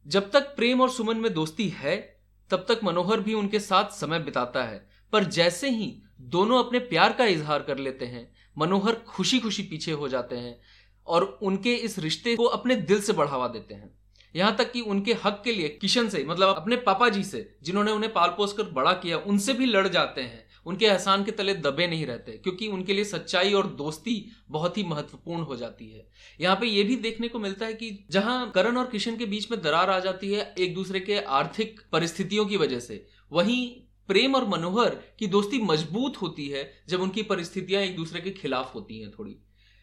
जब 0.06 0.30
तक 0.30 0.54
प्रेम 0.56 0.80
और 0.80 0.90
सुमन 0.90 1.16
में 1.16 1.32
दोस्ती 1.34 1.68
है 1.68 2.17
तब 2.50 2.64
तक 2.68 2.80
मनोहर 2.84 3.20
भी 3.20 3.34
उनके 3.34 3.60
साथ 3.60 3.84
समय 3.84 4.18
बिताता 4.18 4.62
है। 4.62 4.90
पर 5.12 5.24
जैसे 5.24 5.70
ही 5.70 6.02
दोनों 6.20 6.64
अपने 6.64 6.78
प्यार 6.78 7.12
का 7.12 7.24
इजहार 7.24 7.62
कर 7.62 7.78
लेते 7.78 8.04
हैं, 8.04 8.34
मनोहर 8.58 8.94
खुशी 8.94 9.38
खुशी 9.38 9.62
पीछे 9.62 9.92
हो 9.92 10.08
जाते 10.08 10.36
हैं 10.36 10.60
और 11.06 11.38
उनके 11.42 11.74
इस 11.74 11.98
रिश्ते 11.98 12.36
को 12.36 12.44
अपने 12.44 12.76
दिल 12.76 13.00
से 13.00 13.12
बढ़ावा 13.12 13.48
देते 13.48 13.74
हैं। 13.74 13.98
यहाँ 14.36 14.56
तक 14.56 14.72
कि 14.72 14.80
उनके 14.80 15.12
हक 15.12 15.40
के 15.44 15.52
लिए 15.52 15.68
किशन 15.68 16.08
से 16.08 16.24
मतलब 16.24 16.56
अपने 16.56 16.76
पापा 16.76 17.08
जी 17.08 17.24
से, 17.24 17.56
जिन्होंने 17.62 17.92
उन्हें 17.92 18.12
पाल 18.12 18.28
पोस 18.28 18.52
कर 18.52 18.62
बड़ा 18.62 18.92
किया, 18.92 19.18
उनसे 19.18 19.52
भी 19.52 19.66
लड़ 19.66 19.88
जाते 19.88 20.20
हैं। 20.20 20.47
उनके 20.68 20.86
एहसान 20.86 21.24
के 21.24 21.30
तले 21.32 21.54
दबे 21.56 21.86
नहीं 21.86 22.06
रहते, 22.06 22.32
क्योंकि 22.34 22.68
उनके 22.68 22.94
लिए 22.94 23.04
सच्चाई 23.06 23.52
और 23.52 23.66
दोस्ती 23.76 24.14
बहुत 24.50 24.78
ही 24.78 24.84
महत्वपूर्ण 24.84 25.42
हो 25.42 25.56
जाती 25.56 25.90
है। 25.90 26.06
यहाँ 26.40 26.56
पे 26.56 26.66
ये 26.66 26.82
भी 26.84 26.96
देखने 26.98 27.28
को 27.28 27.38
मिलता 27.38 27.66
है 27.66 27.74
कि 27.74 28.06
जहाँ 28.10 28.50
करण 28.50 28.76
और 28.76 28.88
किशन 28.88 29.16
के 29.16 29.26
बीच 29.26 29.50
में 29.50 29.60
दरार 29.62 29.90
आ 29.90 29.98
जाती 30.00 30.32
है 30.32 30.54
एक 30.58 30.74
दूसरे 30.74 31.00
के 31.00 31.18
आर्थिक 31.18 31.80
परिस्थितियों 31.92 32.46
की 32.46 32.56
वजह 32.56 32.80
से, 32.80 33.04
वहीं 33.32 33.68
प्रेम 34.08 34.34
और 34.34 34.48
मनोहर 34.48 34.94
की 35.18 35.26
दोस्ती 35.28 35.58
मज़बूत 35.62 36.16
होती 36.16 36.48
है 36.48 36.70
जब 36.88 37.00
उनकी 37.02 37.22
परिस्थितियाँ 37.24 37.82
एक 37.82 37.96
दूसरे 37.96 38.20
के 38.20 38.30
खिलाफ 38.32 38.74
होती 38.74 39.00
हैं 39.00 39.10
थोड़ी। 39.10 39.36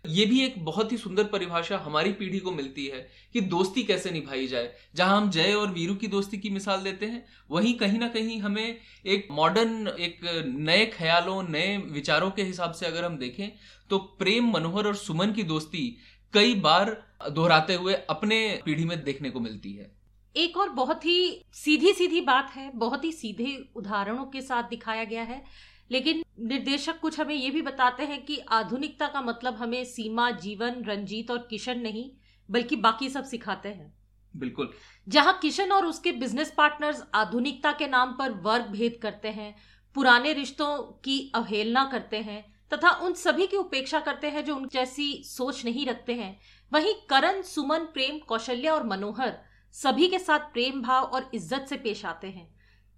ये 0.08 0.26
भी 0.26 0.40
एक 0.42 0.54
बहुत 0.66 0.92
ही 0.92 0.98
सुंदर 0.98 1.24
परिभाषा 1.26 1.78
हमारी 1.78 2.12
पीढ़ी 2.14 2.40
को 2.40 2.52
मिलती 2.52 2.86
है 2.86 3.00
कि 3.34 3.42
दोस्ती 3.44 3.84
कैसे 3.84 4.12
निभाई 4.12 4.48
जाए। 4.48 4.72
जहाँ 4.96 5.18
हम 5.18 5.30
जय 5.30 5.54
और 5.54 5.72
वीरू 5.72 5.96
की 5.96 6.08
दोस्ती 6.08 6.38
की 6.38 6.50
मिसाल 6.50 6.84
देते 6.84 7.06
हैं, 7.06 7.26
वहीं 7.52 7.74
कहीं 7.74 8.00
ना 8.00 8.08
कहीं 8.08 8.40
हमें 8.42 8.78
एक 9.06 9.28
मॉडर्न 9.32 9.88
एक 9.90 10.20
नए 10.48 10.86
ख्यालों, 10.88 11.42
नए 11.44 11.78
विचारों 11.78 12.32
के 12.32 12.44
हिसाब 12.44 12.72
से 12.72 12.86
अगर 12.86 13.06
हम 13.06 13.18
देखें 13.18 13.50
तो 13.90 13.98
प्रेम, 14.20 14.52
मनोहर 14.52 14.88
और 14.88 14.96
सुमन 14.96 15.32
की 15.32 15.44
दोस्ती 15.46 15.98
कई 16.34 16.56
बार 16.56 16.96
दोहराते 17.32 17.74
हुए 17.74 17.94
अपने 18.10 18.38
पीढ़ी 18.66 18.86
में 18.86 19.04
देखने 19.04 19.30
को 19.30 19.40
मिलती 19.40 19.74
है। 19.74 19.92
एक 20.36 20.58
और 20.58 20.70
बहुत 20.72 21.06
ही 21.06 21.46
सीधी 21.54 21.94
सीधी 21.94 22.22
बात 22.22 22.52
है, 22.56 22.72
बहुत 22.76 23.04
ही 23.04 23.12
सीधे 23.14 23.58
उदाहरणों 23.76 24.26
के 24.26 24.42
साथ 24.42 24.64
दिखाया 24.64 25.04
गया 25.04 25.24
है, 25.24 25.44
लेकिन 25.92 26.24
निर्देशक 26.38 27.00
कुछ 27.00 27.20
हमें 27.20 27.36
ये 27.36 27.50
भी 27.50 27.62
बताते 27.62 28.04
हैं 28.04 28.24
कि 28.26 28.38
आधुनिकता 28.52 29.08
का 29.08 29.22
मतलब 29.22 29.56
हमें 29.56 29.84
सीमा 29.86 30.30
जीवन 30.32 30.84
रंजीत 30.84 31.32
और 31.32 31.46
किशन 31.50 31.80
नहीं 31.80 32.10
बल्कि 32.50 32.76
बाकी 32.78 33.10
सब 33.10 33.24
सिखाते 33.24 33.70
हैं। 33.70 33.94
बिल्कुल। 34.36 34.72
जहाँ 35.08 35.38
किशन 35.42 35.72
और 35.72 35.86
उसके 35.86 36.12
बिज़नेस 36.12 36.54
पार्टनर्स 36.58 37.04
आधुनिकता 37.16 37.72
के 37.72 37.88
नाम 37.88 38.12
पर 38.12 38.32
वर्ग 38.42 38.66
भेद 38.72 39.00
करते 39.02 39.30
हैं 39.30 39.56
पुराने 39.96 40.34
रिश्तों 40.34 40.78
की 41.04 41.32
अवहेलना 41.36 41.84
करते 41.86 42.18
हैं 42.20 42.44
तथा 42.72 42.90
उन 42.98 43.14
सभी 43.14 43.48
की 43.48 43.58
उपेक्षा 43.58 44.00
करते 44.00 44.30
हैं 44.30 44.44
जो 44.46 44.56
उन 44.56 44.68
जैसी 44.74 45.24
सोच 45.26 45.64
नहीं 45.66 45.86
रखते 45.86 46.14
हैं 46.14 46.38
वहीं 46.72 46.94
करण 47.10 47.42
सुमन 47.44 47.86
प्रेम 47.94 48.18
कौशल्या 48.20 48.74
और 48.74 48.86
मनोहर 48.88 49.38
सभी 49.76 50.08
के 50.08 50.20
साथ 50.20 50.52
प्रेम 50.54 50.82
भाव 50.82 51.04
और 51.04 51.30
इज़्ज़त 51.34 51.66
से 51.70 51.78
पेश 51.78 52.06
आते 52.06 52.28
हैं। 52.28 52.48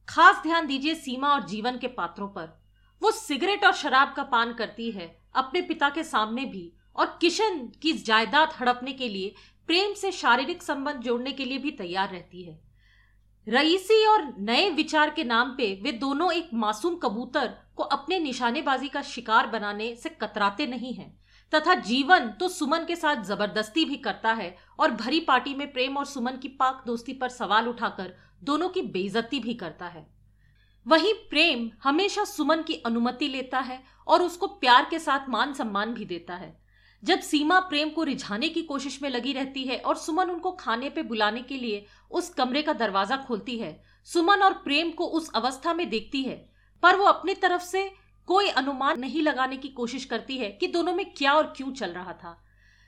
खास 0.07 0.41
ध्यान 0.43 0.67
दीजिए 0.67 0.95
सीमा 0.95 1.33
और 1.33 1.45
जीवन 1.47 1.77
के 1.77 1.87
पात्रों 1.93 2.27
पर। 2.27 2.49
वो 3.01 3.11
सिगरेट 3.11 3.65
और 3.65 3.73
शराब 3.73 4.13
का 4.13 4.23
पान 4.23 4.53
करती 4.53 4.89
है, 4.91 5.15
अपने 5.35 5.61
पिता 5.61 5.89
के 5.89 6.03
सामने 6.03 6.45
भी, 6.45 6.71
और 6.95 7.17
किशन 7.21 7.59
की 7.81 7.93
जायदाद 7.93 8.53
हड़पने 8.59 8.93
के 8.93 9.09
लिए, 9.09 9.33
प्रेम 9.69 9.93
से 9.93 10.11
शारीरिक 10.11 10.63
संबंध 10.63 11.01
जोड़ने 11.01 11.31
के 11.31 11.45
लिए 11.45 11.57
भी 11.57 11.71
तैयार 11.73 12.09
रहती 12.09 12.43
है। 12.43 12.59
रईसी 13.47 14.05
और 14.05 14.23
नए 14.39 14.69
विचार 14.69 15.09
के 15.09 15.23
नाम 15.23 15.51
पे 15.57 15.73
वे 15.83 15.91
दोनों 15.91 16.31
एक 16.33 16.49
मासूम 16.53 16.95
कबूतर 16.95 17.53
को 17.75 17.83
अपने 17.83 18.19
निशानेबाजी 18.19 18.87
का 18.87 19.01
शिकार 19.01 19.47
बनाने 19.47 19.93
से 19.95 20.09
कतराते 20.11 20.67
नहीं 20.67 20.93
हैं, 20.93 21.09
तथा 21.53 21.73
जीवन 21.81 22.27
तो 22.29 22.47
सुमन 22.49 22.85
के 22.85 22.95
साथ 22.95 23.23
ज़बरदस्ती 23.23 23.85
भी 23.85 23.97
करता 23.97 24.33
है, 24.33 24.55
और 24.79 24.91
भरी 24.93 25.19
पार्टी 25.19 25.53
में 25.55 25.71
प्रेम 25.73 25.97
और 25.97 26.05
सुमन 26.05 26.37
की 26.37 26.47
पाक 26.49 26.83
दोस्ती 26.87 27.13
पर 27.13 27.29
सवाल 27.29 27.67
उठाकर 27.67 28.13
दोनों 28.43 28.69
की 28.69 28.81
बेइज्जती 28.81 29.39
भी 29.39 29.53
करता 29.53 29.87
है। 29.87 30.05
वही 30.87 31.13
प्रेम 31.29 31.69
हमेशा 31.83 32.23
सुमन 32.23 32.61
की 32.61 32.73
अनुमति 32.85 33.27
लेता 33.27 33.59
है 33.59 33.83
और 34.07 34.21
उसको 34.21 34.47
प्यार 34.47 34.87
के 34.89 34.99
साथ 34.99 35.29
मान 35.29 35.53
सम्मान 35.53 35.93
भी 35.93 36.05
देता 36.05 36.35
है। 36.35 36.55
जब 37.03 37.19
सीमा 37.19 37.59
प्रेम 37.59 37.89
को 37.89 38.03
रिझाने 38.03 38.49
की 38.49 38.61
कोशिश 38.61 39.01
में 39.01 39.09
लगी 39.09 39.33
रहती 39.33 39.63
है 39.63 39.77
और 39.77 39.95
सुमन 39.95 40.29
उनको 40.29 40.51
खाने 40.51 40.89
पे 40.89 41.01
बुलाने 41.01 41.41
के 41.41 41.57
लिए 41.57 41.85
उस 42.11 42.29
कमरे 42.29 42.61
का 42.61 42.73
दरवाज़ा 42.73 43.17
खोलती 43.17 43.57
है, 43.57 43.81
सुमन 44.07 44.43
और 44.43 44.53
प्रेम 44.53 44.91
को 44.91 45.05
उस 45.05 45.31
अवस्था 45.35 45.73
में 45.73 45.89
देखती 45.89 46.23
है, 46.23 46.35
पर 46.83 46.95
वो 46.95 47.05
अपनी 47.05 47.33
तरफ़ 47.33 47.63
से 47.63 47.89
कोई 48.27 48.49
अनुमान 48.49 48.99
नहीं 48.99 49.21
लगाने 49.21 49.57
की 49.57 49.67
कोशिश 49.67 50.05
करती 50.05 50.37
है 50.37 50.49
कि 50.51 50.67
दोनों 50.67 50.93
में 50.93 51.05
क्या 51.13 51.33
और 51.33 51.53
क्यों 51.57 51.71
चल 51.71 51.91
रहा 51.91 52.13
था। 52.13 52.37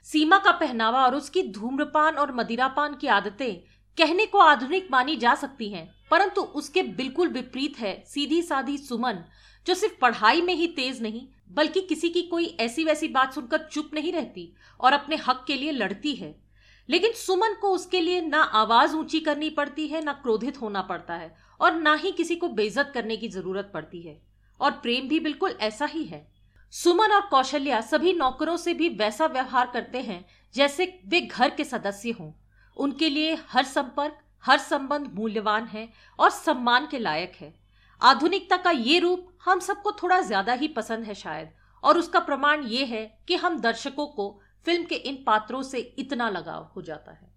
सीमा 0.06 0.38
का 0.38 0.50
पहनावा 0.50 1.04
और 1.04 1.14
उसकी 1.14 1.42
धूम्रपान 1.42 2.14
और 2.14 2.34
मदिरापान 2.34 2.94
की 2.94 3.06
आदतें 3.06 3.60
कहने 3.98 4.26
को 4.26 4.38
आधुनिक 4.38 4.88
मानी 4.90 5.16
जा 5.16 5.34
सकती 5.34 5.68
हैं, 5.68 5.88
परंतु 6.10 6.40
उसके 6.40 6.82
बिल्कुल 6.82 7.28
विपरीत 7.28 7.78
है 7.78 8.02
सीधी 8.06 8.42
साधी 8.42 8.76
सुमन, 8.78 9.24
जो 9.66 9.74
सिर्फ़ 9.74 9.94
पढ़ाई 10.00 10.42
में 10.42 10.54
ही 10.54 10.66
तेज 10.66 11.02
नहीं, 11.02 11.26
बल्कि 11.50 11.80
किसी 11.80 12.08
की 12.08 12.22
कोई 12.22 12.46
ऐसी 12.60 12.84
वैसी 12.84 13.08
बात 13.08 13.34
सुनकर 13.34 13.68
चुप 13.72 13.90
नहीं 13.94 14.12
रहती 14.12 14.52
और 14.80 14.92
अपने 14.92 15.16
हक 15.16 15.44
के 15.46 15.54
लिए 15.54 15.72
लड़ती 15.72 16.14
है। 16.14 16.34
लेकिन 16.88 17.12
सुमन 17.12 17.54
को 17.54 17.68
उसके 17.68 18.00
लिए 18.00 18.20
ना 18.20 18.42
आवाज़ 18.42 18.94
ऊँची 18.94 19.20
करनी 19.20 19.50
पड़ती 19.50 19.86
है, 19.86 20.04
ना 20.04 20.12
क्रोधित 20.12 20.60
होना 20.60 20.82
पड़ता 20.82 21.14
है 21.14 21.34
और 21.60 21.74
ना 21.74 21.94
ही 21.94 22.12
किसी 22.12 22.36
को 22.36 22.48
बेइज्जत 22.48 22.90
करने 22.94 23.16
की 23.16 23.28
ज़रूरत 23.28 23.70
पड़ती 23.74 24.02
है। 24.02 24.20
और 24.60 24.70
प्रेम 24.72 25.08
भी 25.08 25.20
बिल्कुल 25.20 25.50
ऐसा 25.60 25.86
ही 25.86 26.04
है। 26.04 26.26
सुमन 26.72 27.12
और 27.12 27.20
कौशल्या 27.20 27.80
सभी 27.80 28.12
नौकरों 28.12 28.56
से 28.56 28.74
भी 28.74 28.88
वैसा 28.88 29.26
व्यवहार 29.26 29.70
करते 29.72 30.00
हैं 30.00 30.24
जैसे 30.54 30.84
वे 31.06 31.20
घर 31.20 31.50
के 31.50 31.64
सदस्य 31.64 32.10
हों। 32.10 32.30
उनके 32.76 33.08
लिए 33.08 33.34
हर 33.48 33.64
संपर्क, 33.66 34.18
हर 34.44 34.58
संबंध 34.58 35.10
मूल्यवान 35.14 35.66
है 35.66 35.88
और 36.18 36.30
सम्मान 36.30 36.86
के 36.86 36.98
लायक 36.98 37.32
है। 37.36 37.52
आधुनिकता 38.00 38.56
का 38.56 38.70
ये 38.70 38.98
रूप 38.98 39.26
हम 39.44 39.60
सबको 39.60 39.92
थोड़ा 39.92 40.20
ज़्यादा 40.20 40.52
ही 40.52 40.68
पसंद 40.70 41.04
है 41.04 41.14
शायद, 41.16 41.48
और 41.82 41.98
उसका 41.98 42.20
प्रमाण 42.20 42.62
ये 42.64 42.84
है 42.84 43.04
कि 43.28 43.36
हम 43.36 43.60
दर्शकों 43.60 44.06
को 44.08 44.30
फ़िल्म 44.66 44.84
के 44.84 44.94
इन 44.94 45.22
पात्रों 45.26 45.62
से 45.62 45.78
इतना 45.98 46.28
लगाव 46.30 46.70
हो 46.76 46.82
जाता 46.82 47.12
है। 47.12 47.28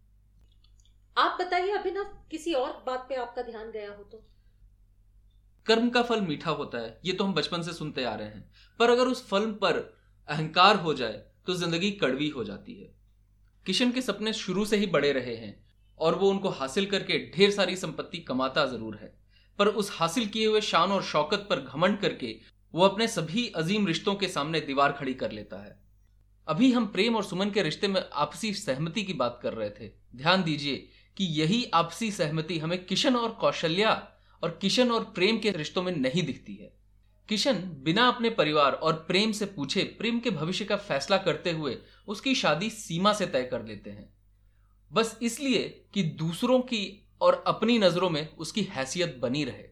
आप 1.17 1.37
बताइए 1.41 1.71
अभिनव, 1.71 2.03
किसी 2.31 2.53
और 2.53 2.83
बात 2.87 3.05
पे 3.09 3.15
आपका 3.15 3.41
ध्यान 3.41 3.71
गया 3.71 3.89
हो 3.89 4.03
तो? 4.03 4.23
कर्म 5.65 5.89
का 5.89 6.01
फल 6.03 6.21
मीठा 6.21 6.51
होता 6.51 6.77
है, 6.77 6.99
ये 7.05 7.13
तो 7.13 7.23
हम 7.23 7.33
बचपन 7.33 7.61
से 7.61 7.73
सुनते 7.73 8.03
आ 8.03 8.13
रहे 8.15 8.27
हैं। 8.27 8.49
पर 8.79 8.89
अगर 8.89 9.07
उस 9.07 9.27
फल 9.27 9.51
पर 9.61 9.77
अहंकार 10.29 10.75
हो 10.77 10.93
जाए 10.93 11.23
तो 11.47 11.53
ज़िंदगी 11.55 11.91
कड़वी 11.93 12.27
हो 12.29 12.43
जाती 12.43 12.73
है। 12.73 12.93
किशन 13.65 13.91
के 13.91 14.01
सपने 14.01 14.33
शुरू 14.33 14.65
से 14.65 14.77
ही 14.77 14.85
बड़े 14.87 15.11
रहे 15.11 15.35
हैं 15.35 15.55
और 15.97 16.15
वो 16.15 16.29
उनको 16.29 16.49
हासिल 16.51 16.85
करके 16.85 17.19
ढेर 17.31 17.51
सारी 17.51 17.75
संपत्ति 17.75 18.17
कमाता 18.19 18.65
ज़रूर 18.65 18.95
है। 18.95 19.13
पर 19.59 19.67
उस 19.67 19.91
हासिल 19.93 20.25
किए 20.27 20.45
हुए 20.47 20.61
शान 20.61 20.91
और 20.91 21.03
शौकत 21.03 21.47
पर 21.49 21.59
घमंड 21.61 21.99
करके 21.99 22.35
वो 22.73 22.83
अपने 22.83 23.07
सभी 23.07 23.47
अजीम 23.55 23.87
रिश्तों 23.87 24.15
के 24.15 24.27
सामने 24.27 24.59
दीवार 24.61 24.91
खड़ी 24.91 25.13
कर 25.13 25.31
लेता 25.31 25.63
है। 25.63 25.75
अभी 26.47 26.71
हम 26.71 26.85
प्रेम 26.87 27.15
और 27.15 27.23
सुमन 27.23 27.49
के 27.49 27.61
रिश्ते 27.61 27.87
में 27.87 28.01
आपसी 28.13 28.53
सहमति 28.53 29.03
की 29.03 29.13
बात 29.13 29.39
कर 29.43 29.53
रहे 29.53 29.69
थे। 29.69 29.91
ध्यान 30.15 30.43
दीजिए 30.43 30.87
कि 31.17 31.25
यही 31.33 31.63
आपसी 31.73 32.11
सहमति 32.11 32.57
हमें 32.59 32.83
किशन 32.85 33.15
और 33.15 33.31
कौशल्या 33.31 33.91
और 34.43 34.57
किशन 34.61 34.91
और 34.91 35.03
प्रेम 35.15 35.37
के 35.39 35.51
रिश्तों 35.51 35.83
में 35.83 35.95
नहीं 35.95 36.23
दिखती 36.23 36.55
है। 36.55 36.71
किशन 37.29 37.55
बिना 37.83 38.07
अपने 38.07 38.29
परिवार 38.29 38.71
और 38.71 38.93
प्रेम 38.93 39.31
से 39.31 39.45
पूछे 39.45 39.83
प्रेम 39.83 40.19
के 40.19 40.29
भविष्य 40.29 40.65
का 40.65 40.75
फैसला 40.77 41.17
करते 41.17 41.51
हुए 41.51 41.77
उसकी 42.07 42.35
शादी 42.35 42.69
सीमा 42.69 43.13
से 43.13 43.25
तय 43.25 43.43
कर 43.43 43.65
लेते 43.65 43.89
हैं। 43.89 44.13
बस 44.91 45.17
इसलिए 45.21 45.83
कि 45.93 46.03
दूसरों 46.03 46.59
की 46.59 47.09
और 47.21 47.43
अपनी 47.47 47.77
नज़रों 47.79 48.09
में 48.09 48.27
उसकी 48.29 48.61
हैसियत 48.61 49.17
बनी 49.21 49.43
रहे। 49.43 49.63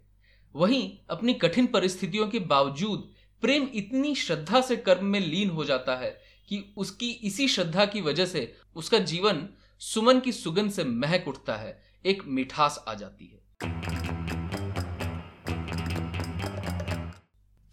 वहीं 0.56 0.98
अपनी 1.10 1.34
कठिन 1.34 1.68
परिस्थितियों 1.68 2.28
के 2.28 2.40
बावजूद 2.40 3.12
प्रेम 3.42 3.68
इतनी 3.76 4.16
श्रद्धा 4.16 4.62
से 4.62 4.76
कर्म 4.78 5.06
में 5.06 5.20
लीन 5.20 5.50
हो 5.50 5.66
जाता 5.66 5.96
है 5.96 6.10
कि 6.50 6.64
उसकी 6.78 7.10
इसी 7.12 7.48
श्रद्धा 7.48 7.86
की 7.86 8.02
वजह 8.02 8.26
से 8.26 8.54
उसका 8.76 8.98
जीवन 8.98 9.48
सुमन 9.82 10.20
की 10.20 10.32
सुगंध 10.32 10.72
से 10.72 10.84
महक 10.84 11.28
उठता 11.28 11.56
है, 11.56 11.82
एक 12.06 12.24
मिठास 12.26 12.84
आ 12.88 12.94
जाती 12.94 13.26
है। 13.26 14.21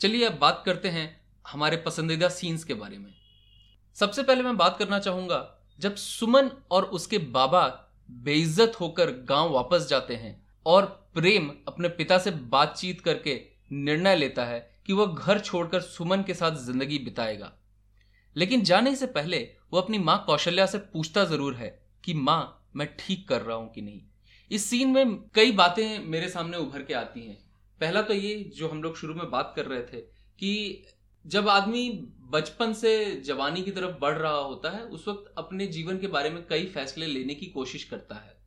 चलिए 0.01 0.25
अब 0.25 0.39
बात 0.39 0.63
करते 0.67 0.89
हैं 0.89 1.21
हमारे 1.45 1.77
पसंदीदा 1.77 2.29
सीन्स 2.29 2.65
के 2.65 2.75
बारे 2.75 2.99
में। 2.99 3.13
सबसे 3.97 4.23
पहले 4.23 4.43
मैं 4.43 4.57
बात 4.57 4.77
करना 4.79 4.99
चाहूँगा, 4.99 5.59
जब 5.79 5.95
सुमन 5.95 6.51
और 6.71 6.85
उसके 6.85 7.19
बाबा 7.19 7.67
बेइज्जत 8.09 8.73
होकर 8.81 9.11
गाँव 9.25 9.53
वापस 9.53 9.87
जाते 9.89 10.17
हैं 10.17 10.47
और 10.67 10.85
प्रेम 11.15 11.51
अपने 11.69 11.89
पिता 11.89 12.19
से 12.19 12.31
बातचीत 12.31 13.01
करके 13.01 13.41
निर्णय 13.73 14.17
लेता 14.17 14.45
है 14.45 14.61
कि 14.87 14.93
वह 14.93 15.07
घर 15.07 15.39
छोड़कर 15.39 15.81
सुमन 15.81 16.23
के 16.23 16.35
साथ 16.35 16.57
ज़िंदगी 16.57 16.99
बिताएगा। 16.99 17.53
लेकिन 18.37 18.63
जाने 18.63 18.95
से 18.97 19.07
पहले 19.07 19.39
वो 19.73 19.81
अपनी 19.81 19.99
माँ 19.99 20.23
कौशल्या 20.27 20.67
से 20.67 20.79
पूछता 20.79 21.25
ज़रूर 21.25 21.55
है 21.55 21.79
कि, 22.05 22.15
माँ, 22.15 22.71
मैं 22.77 22.89
ठीक 22.99 23.29
कर 23.29 23.43
रहा 23.43 23.57
हूँ 23.57 23.73
कि 23.73 23.83
नहीं? 23.83 24.01
इस 24.51 24.65
सीन 24.67 24.89
में 24.89 25.17
कई 25.35 25.53
बातें 25.53 25.99
मेरे 25.99 26.29
सामने 26.29 26.57
उभर 26.57 26.83
के 26.83 26.95
आती 26.95 27.27
हैं। 27.27 27.48
पहला 27.81 28.03
तो 28.03 28.15
ये 28.15 28.53
जो 28.57 28.69
हम 28.69 28.83
लोग 28.83 28.97
शुरू 28.97 29.15
में 29.15 29.31
बात 29.31 29.53
कर 29.57 29.67
रहे 29.67 29.83
थे 29.83 30.01
कि 30.39 30.85
जब 31.27 31.49
आदमी 31.49 31.91
बचपन 32.21 32.73
से 32.73 33.21
जवानी 33.21 33.63
की 33.63 33.71
तरफ़ 33.71 33.99
बढ़ 34.01 34.19
रहा 34.19 34.33
होता 34.33 34.71
है, 34.71 34.83
उस 34.83 35.09
वक्त 35.09 35.35
अपने 35.39 35.67
जीवन 35.67 35.99
के 35.99 36.07
बारे 36.07 36.31
में 36.31 36.47
कई 36.47 36.67
फैसले 36.67 37.07
लेने 37.07 37.35
की 37.35 37.47
कोशिश 37.47 37.85
करता 37.85 38.15
है। 38.15 38.39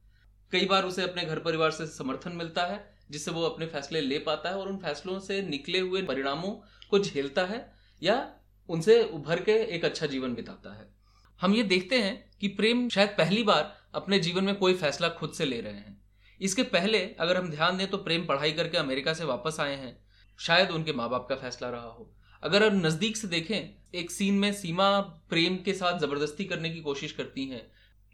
कई 0.52 0.66
बार 0.66 0.86
उसे 0.86 1.04
अपने 1.04 1.26
घर 1.26 1.40
परिवार 1.40 1.72
से 1.72 1.88
समर्थन 1.88 2.32
मिलता 2.32 2.66
है, 2.66 2.98
जिससे 3.12 3.32
वो 3.32 3.44
अपने 3.44 3.66
फैसले 3.66 4.02
ले 4.02 4.20
पाता 4.20 4.50
है 4.50 4.56
और 4.56 4.70
उन 4.70 4.78
फैसलों 4.78 5.20
से 5.20 5.42
निकले 5.42 5.80
हुए 5.80 6.02
परिणामों 6.02 6.52
को 6.90 7.00
झेलता 7.00 7.46
है 7.46 7.74
या 8.04 8.36
उनसे 8.70 9.04
उभर 9.04 9.42
के 9.42 9.52
एक 9.52 9.86
अच्छा 9.86 10.06
जीवन 10.06 10.34
बिताता 10.34 10.74
है। 10.74 10.94
हम 11.42 11.54
ये 11.54 11.64
देखते 11.64 12.02
हैं 12.02 12.32
कि 12.42 12.48
प्रेम 12.48 12.90
शायद 12.90 13.10
पहली 13.10 13.44
बार 13.44 13.78
अपने 13.94 14.20
जीवन 14.20 14.44
में 14.44 14.56
कोई 14.56 14.74
फैसला 14.74 15.10
खुद 15.10 15.32
से 15.32 15.46
ले 15.46 15.62
रहे 15.62 15.74
हैं। 15.74 16.01
इसके 16.42 16.64
पहले 16.66 17.00
अगर 17.20 17.38
हम 17.38 17.50
ध्यान 17.50 17.78
दें 17.78 17.90
तो 17.90 17.98
प्रेम 17.98 18.26
पढ़ाई 18.26 18.52
करके 18.52 18.78
अमेरिका 18.78 19.14
से 19.14 19.26
वापस 19.26 19.60
आए 19.60 19.76
हैं। 19.76 19.98
शायद 20.40 20.72
उनके 20.72 20.94
माँ 20.94 21.10
बाप 21.10 21.28
का 21.30 21.36
फैसला 21.36 21.70
रहा 21.70 21.88
हो। 21.88 22.10
अगर 22.44 22.64
हम 22.64 22.80
नज़दीक 22.86 23.18
से 23.18 23.28
देखें, 23.28 23.70
एक 23.96 24.12
सीन 24.12 24.34
में 24.34 24.52
सीमा 24.54 25.00
प्रेम 25.30 25.58
के 25.58 25.74
साथ 25.74 26.00
ज़बरदस्ती 26.00 26.46
करने 26.46 26.70
की 26.70 26.82
कोशिश 26.82 27.12
करती 27.12 27.46
हैं। 27.46 27.62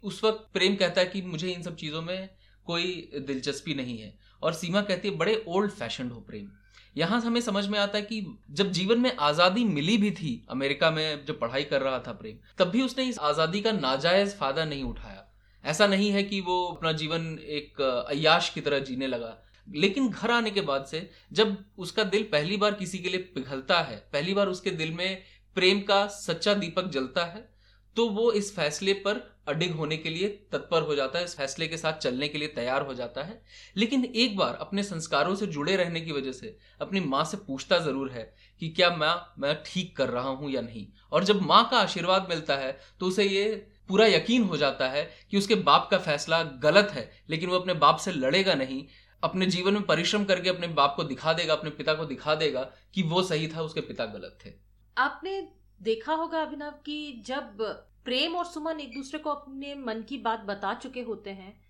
उस 0.02 0.22
वक्त 0.24 0.48
प्रेम 0.52 0.76
कहता 0.76 1.00
है 1.00 1.06
कि 1.06 1.22
मुझे 1.22 1.50
इन 1.50 1.62
सब 1.62 1.76
चीज़ों 1.76 2.02
में 2.02 2.28
कोई 2.66 3.10
दिलचस्पी 3.18 3.74
नहीं 3.74 3.98
है। 3.98 4.12
और 4.42 4.52
सीमा 4.52 4.80
कहती 4.82 5.08
है, 5.08 5.16
बड़े 5.16 5.44
ओल्ड 5.48 5.70
फ़ैशन 5.70 6.10
हो 6.10 6.20
प्रेम। 6.20 6.50
यहाँ 6.96 7.20
हमें 7.20 7.40
समझ 7.40 7.66
में 7.68 7.78
आता 7.78 7.98
है 7.98 8.04
कि 8.04 8.20
जब 8.50 8.70
जीवन 8.72 9.00
में 9.00 9.16
आज़ादी 9.16 9.64
मिली 9.64 9.96
भी 9.96 10.10
थी 10.10 10.46
अमेरिका 10.50 10.90
में, 10.90 11.24
जब 11.24 11.38
पढ़ाई 11.40 11.64
कर 11.64 11.82
रहा 11.82 11.98
था 11.98 12.12
प्रेम, 12.12 12.36
तब 12.58 12.68
भी 12.68 12.82
उसने 12.82 13.04
इस 13.04 13.18
आज़ादी 13.18 13.60
का 13.60 13.72
नाजायज 13.72 14.36
फ़ायदा 14.36 14.64
नहीं 14.64 14.84
उठाया। 14.84 15.24
ऐसा 15.64 15.86
नहीं 15.86 16.10
है 16.10 16.22
कि 16.22 16.40
वो 16.40 16.64
अपना 16.66 16.92
जीवन 16.94 17.26
एक 17.40 17.80
अयाश 17.80 18.48
की 18.50 18.60
तरह 18.60 18.78
जीने 18.80 19.06
लगा। 19.06 19.36
लेकिन 19.66 20.08
घर 20.08 20.30
आने 20.30 20.50
के 20.50 20.60
बाद 20.62 20.84
से, 20.84 21.08
जब 21.32 21.56
उसका 21.78 22.04
दिल 22.06 22.22
पहली 22.32 22.56
बार 22.56 22.74
किसी 22.74 22.98
के 22.98 23.08
लिए 23.08 23.20
पिघलता 23.34 23.80
है, 23.80 23.96
पहली 24.12 24.34
बार 24.34 24.48
उसके 24.48 24.70
दिल 24.72 24.92
में 24.92 25.22
प्रेम 25.56 25.80
का 25.82 26.06
सच्चा 26.08 26.54
दीपक 26.54 26.90
जलता 26.90 27.24
है 27.26 27.48
तो 27.96 28.06
वो 28.08 28.30
इस 28.32 28.54
फैसले 28.56 28.92
पर 28.96 29.16
अडिग 29.48 29.72
होने 29.72 29.96
के 29.96 30.10
लिए 30.10 30.28
तत्पर 30.52 30.82
हो 30.82 30.94
जाता 30.94 31.18
है, 31.18 31.24
इस 31.24 31.36
फैसले 31.36 31.66
के 31.68 31.76
साथ 31.76 31.92
चलने 31.94 32.28
के 32.28 32.38
लिए 32.38 32.48
तैयार 32.48 32.82
हो 32.82 32.94
जाता 32.94 33.22
है। 33.22 33.40
लेकिन 33.76 34.04
एक 34.06 34.36
बार 34.36 34.58
अपने 34.60 34.82
संस्कारों 34.82 35.34
से 35.34 35.46
जुड़े 35.48 35.76
रहने 35.76 36.00
की 36.00 36.12
वजह 36.12 36.32
से, 36.32 36.56
अपनी 36.80 37.00
माँ 37.02 37.24
से 37.24 37.36
पूछता 37.38 37.78
ज़रूर 37.78 38.10
है 38.10 38.22
कि 38.62 38.68
क्या 38.70 38.90
मैं 38.92 39.14
मैं 39.38 39.56
ठीक 39.66 39.96
कर 39.96 40.08
रहा 40.08 40.28
हूँ 40.30 40.50
या 40.50 40.60
नहीं? 40.60 40.86
और 41.12 41.24
जब 41.24 41.42
माँ 41.42 41.68
का 41.70 41.78
आशीर्वाद 41.78 42.26
मिलता 42.30 42.56
है 42.56 42.78
तो 43.00 43.06
उसे 43.06 43.24
ये 43.24 43.66
पूरा 43.88 44.06
यकीन 44.06 44.42
हो 44.42 44.56
जाता 44.56 44.88
है 44.88 45.10
कि 45.30 45.38
उसके 45.38 45.54
बाप 45.54 45.88
का 45.90 45.98
फैसला 45.98 46.42
गलत 46.42 46.88
है 46.90 47.10
लेकिन 47.30 47.50
वो 47.50 47.58
अपने 47.58 47.74
बाप 47.74 47.96
से 47.96 48.12
लड़ेगा 48.12 48.54
नहीं 48.54 48.84
अपने 49.22 49.46
जीवन 49.46 49.72
में 49.72 49.82
परिश्रम 49.82 50.24
करके 50.24 50.48
अपने 50.48 50.66
बाप 50.66 50.94
को 50.96 51.04
दिखा 51.04 51.32
देगा 51.32 51.54
अपने 51.54 51.70
पिता 51.70 51.94
को 51.94 52.04
दिखा 52.04 52.34
देगा 52.34 52.62
कि 52.94 53.02
वो 53.02 53.22
सही 53.22 53.48
था 53.48 53.62
उसके 53.62 53.80
पिता 53.80 54.06
गलत 54.06 54.38
थे। 54.44 54.52
आपने 54.98 55.40
देखा 55.82 56.14
होगा 56.14 56.42
अभिनव 56.42 56.70
कि 56.86 57.22
जब 57.26 57.62
प्रेम 58.04 58.36
और 58.36 58.44
सुमन 58.44 58.80
एक 58.80 58.94
दूसरे 58.94 59.18
को 59.18 59.30
अपने 59.30 59.74
मन 59.74 60.02
की 60.08 60.18
बात 60.18 60.40
बता 60.40 60.74
चुके 60.74 61.00
होते 61.00 61.30
हैं 61.30 61.60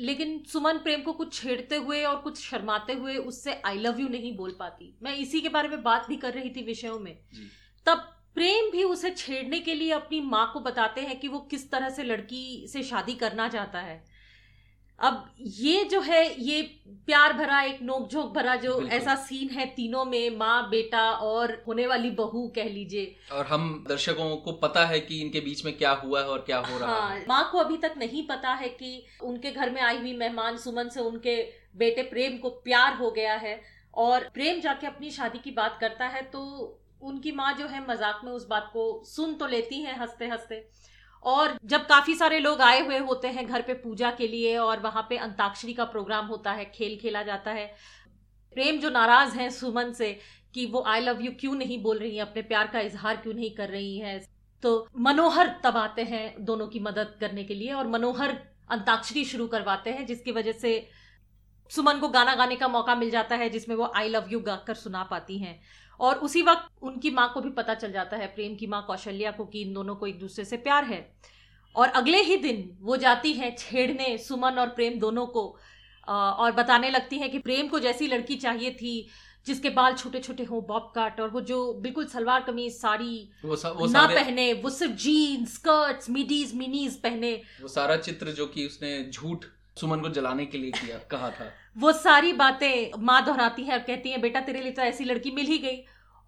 लेकिन 0.00 0.42
सुमन 0.52 0.78
प्रेम 0.78 1.02
को 1.02 1.12
कुछ 1.12 1.34
छेड़ते 1.34 1.76
हुए 1.76 2.02
और 2.04 2.16
कुछ 2.16 2.40
शर्माते 2.40 2.92
हुए 2.92 3.16
उससे 3.16 3.60
आई 3.64 3.78
लव 3.78 4.00
यू 4.00 4.08
नहीं 4.08 4.36
बोल 4.36 4.56
पाती। 4.58 4.98
मैं 5.02 5.14
इसी 5.16 5.40
के 5.40 5.48
बारे 5.48 5.68
में 5.68 5.82
बात 5.82 6.08
भी 6.08 6.16
कर 6.16 6.32
रही 6.32 6.50
थी 6.50 6.62
विषयों 6.62 6.98
में। 6.98 7.18
तब 7.86 8.15
प्रेम 8.36 8.70
भी 8.70 8.82
उसे 8.84 9.10
छेड़ने 9.10 9.58
के 9.60 9.74
लिए 9.74 9.92
अपनी 9.92 10.20
माँ 10.20 10.50
को 10.54 10.60
बताते 10.60 11.00
हैं 11.00 11.18
कि 11.20 11.28
वो 11.28 11.38
किस 11.50 11.70
तरह 11.70 11.88
से 11.88 12.02
लड़की 12.02 12.66
से 12.68 12.82
शादी 12.82 13.14
करना 13.14 13.48
चाहता 13.48 13.78
है। 13.78 14.04
अब 14.98 15.24
ये 15.40 15.84
जो 15.84 16.00
है 16.00 16.22
ये 16.42 16.60
प्यार 17.06 17.32
भरा 17.32 17.60
एक 17.62 17.82
नोकझोंक 17.82 18.32
भरा 18.34 18.54
जो 18.56 18.80
ऐसा 18.88 19.14
सीन 19.14 19.48
है 19.48 19.66
तीनों 19.66 20.04
में 20.04 20.36
माँ 20.36 20.68
बेटा 20.70 21.02
और 21.10 21.52
होने 21.68 21.86
वाली 21.86 22.10
बहू 22.10 22.46
कह 22.48 22.68
लीजिए। 22.68 23.16
और 23.32 23.46
हम 23.46 23.84
दर्शकों 23.88 24.36
को 24.36 24.52
पता 24.52 24.84
है 24.86 25.00
कि 25.00 25.20
इनके 25.20 25.40
बीच 25.40 25.64
में 25.64 25.76
क्या 25.78 25.92
हुआ 25.94 26.20
है 26.20 26.26
और 26.26 26.38
क्या 26.38 26.58
हो 26.58 26.78
रहा 26.78 26.94
हाँ, 26.94 27.10
है। 27.10 27.24
माँ 27.28 27.48
को 27.52 27.58
अभी 27.58 27.76
तक 27.76 27.94
नहीं 27.98 28.26
पता 28.26 28.54
है 28.54 28.68
कि 28.68 29.06
उनके 29.22 29.50
घर 29.50 29.70
में 29.70 29.80
आई 29.82 29.98
हुई 29.98 30.16
मेहमान 30.16 30.56
सुमन 30.56 30.88
से 30.88 31.00
उनके 31.00 31.36
बेटे 31.76 32.02
प्रेम 32.02 32.38
को 32.38 32.50
प्यार 32.64 32.96
हो 32.96 33.10
गया 33.10 33.34
है। 33.34 33.60
और 33.94 34.28
प्रेम 34.34 34.60
जाके 34.60 34.86
अपनी 34.86 35.10
शादी 35.10 35.38
की 35.38 35.50
बात 35.50 35.78
करता 35.80 36.06
है 36.06 36.22
तो 36.22 36.42
उनकी 37.00 37.32
माँ 37.32 37.52
जो 37.52 37.66
है 37.66 37.86
मज़ाक 37.88 38.20
में 38.24 38.32
उस 38.32 38.46
बात 38.46 38.70
को 38.72 39.02
सुन 39.06 39.34
तो 39.34 39.46
लेती 39.46 39.80
है 39.82 39.98
हँसते 39.98 40.26
हँसते। 40.26 40.68
और 41.22 41.56
जब 41.64 41.86
काफ़ी 41.86 42.14
सारे 42.14 42.38
लोग 42.38 42.60
आए 42.60 42.80
हुए 42.80 42.98
होते 42.98 43.28
हैं 43.28 43.46
घर 43.46 43.62
पे 43.62 43.74
पूजा 43.74 44.10
के 44.10 44.28
लिए 44.28 44.56
और 44.56 44.80
वहाँ 44.80 45.06
पे 45.10 45.16
अंताक्षरी 45.16 45.72
का 45.74 45.84
प्रोग्राम 45.84 46.26
होता 46.26 46.52
है, 46.52 46.64
खेल 46.64 46.98
खेला 46.98 47.22
जाता 47.22 47.50
है। 47.50 47.66
प्रेम 48.56 48.78
जो 48.78 48.90
नाराज़ 48.90 49.36
है 49.36 49.50
सुमन 49.50 49.92
से 49.92 50.18
कि 50.54 50.66
वो 50.66 50.82
आई 50.86 51.00
लव 51.00 51.20
यू 51.20 51.32
क्यों 51.40 51.54
नहीं 51.54 51.82
बोल 51.82 51.98
रही 51.98 52.16
है, 52.16 52.22
अपने 52.22 52.42
प्यार 52.42 52.66
का 52.66 52.80
इजहार 52.80 53.16
क्यों 53.16 53.34
नहीं 53.34 53.50
कर 53.50 53.68
रही 53.68 53.98
है। 53.98 54.18
तो 54.62 54.88
मनोहर 54.98 55.54
तब 55.64 55.76
आते 55.76 56.02
हैं 56.02 56.44
दोनों 56.44 56.66
की 56.66 56.80
मदद 56.80 57.16
करने 57.20 57.44
के 57.44 57.54
लिए 57.54 57.72
और 57.72 57.86
मनोहर 57.86 58.30
अंताक्षरी 58.70 59.24
शुरू 59.24 59.46
करवाते 59.46 59.90
हैं, 59.90 60.06
जिसकी 60.06 60.32
वजह 60.32 60.52
से 60.52 60.88
सुमन 61.70 61.98
को 61.98 62.08
गाना 62.08 62.34
गाने 62.34 62.56
का 62.56 62.68
मौका 62.68 62.94
मिल 62.94 63.10
जाता 63.10 63.36
है, 63.36 63.50
जिसमें 63.50 63.76
वो 63.76 63.92
आई 63.96 64.08
लव 64.08 64.26
यू 64.28 64.40
गाकर 64.40 64.74
सुना 64.74 65.02
पाती 65.02 65.38
हैं। 65.38 65.60
और 66.00 66.18
उसी 66.18 66.42
वक्त 66.42 66.68
उनकी 66.82 67.10
माँ 67.10 67.30
को 67.34 67.40
भी 67.40 67.50
पता 67.50 67.74
चल 67.74 67.92
जाता 67.92 68.16
है 68.16 68.26
प्रेम 68.26 68.54
की 68.54 68.66
माँ 68.66 68.84
कौशल्या 68.86 69.30
को 69.30 69.44
कि 69.44 69.62
इन 69.62 69.72
दोनों 69.74 69.94
को 69.96 70.06
एक 70.06 70.18
दूसरे 70.18 70.44
से 70.44 70.56
प्यार 70.58 70.84
है। 70.84 71.00
और 71.76 71.88
अगले 71.90 72.22
ही 72.22 72.36
दिन 72.36 72.70
वो 72.80 72.96
जाती 72.96 73.32
है 73.32 73.54
छेड़ने 73.58 74.16
सुमन 74.18 74.58
और 74.58 74.68
प्रेम 74.70 74.98
दोनों 75.00 75.26
को 75.26 75.46
और 76.08 76.52
बताने 76.52 76.90
लगती 76.90 77.18
है 77.18 77.28
कि 77.28 77.38
प्रेम 77.38 77.68
को 77.68 77.78
जैसी 77.80 78.06
लड़की 78.06 78.36
चाहिए 78.36 78.70
थी 78.72 79.08
जिसके 79.46 79.70
बाल 79.70 79.94
छोटे 79.94 80.20
छोटे 80.20 80.44
हों 80.44 80.62
बॉब 80.66 80.92
कट 80.96 81.20
और 81.20 81.28
वो 81.30 81.40
जो 81.40 81.72
बिल्कुल 81.74 82.06
सलवार 82.06 82.40
कमीज 82.42 82.72
साड़ी 82.72 83.28
वो 83.44 83.56
सा, 83.56 83.68
वो 83.70 83.86
ना 83.86 84.06
पहने 84.06 84.52
वो 84.52 84.70
सिर्फ़ 84.70 84.92
जीन्स 84.94 85.54
स्कर्ट्स 85.54 86.10
मिडीज 86.10 86.54
मिनीज 86.54 87.00
पहने। 87.02 87.32
वो 87.62 87.68
सारा 87.68 87.96
चित्र 87.98 88.32
जो 88.32 88.46
कि 88.46 88.66
उसने 88.66 88.90
झूठ 89.10 89.44
सुमन 89.76 90.00
को 90.00 90.08
जलाने 90.08 90.46
के 90.46 90.58
लिए 90.58 90.70
किया, 90.70 90.98
कहा 91.10 91.30
था। 91.30 91.52
वो 91.78 91.92
सारी 91.92 92.32
बातें 92.32 92.90
माँ 92.98 93.24
दोहराती 93.24 93.62
है 93.62 93.72
और 93.72 93.84
कहती 93.84 94.10
है, 94.10 94.18
बेटा, 94.18 94.40
तेरे 94.40 94.60
लिए 94.60 94.72
तो 94.72 94.82
ऐसी 94.82 95.04
लड़की 95.04 95.30
मिल 95.30 95.46
ही 95.46 95.58
गई। 95.58 95.82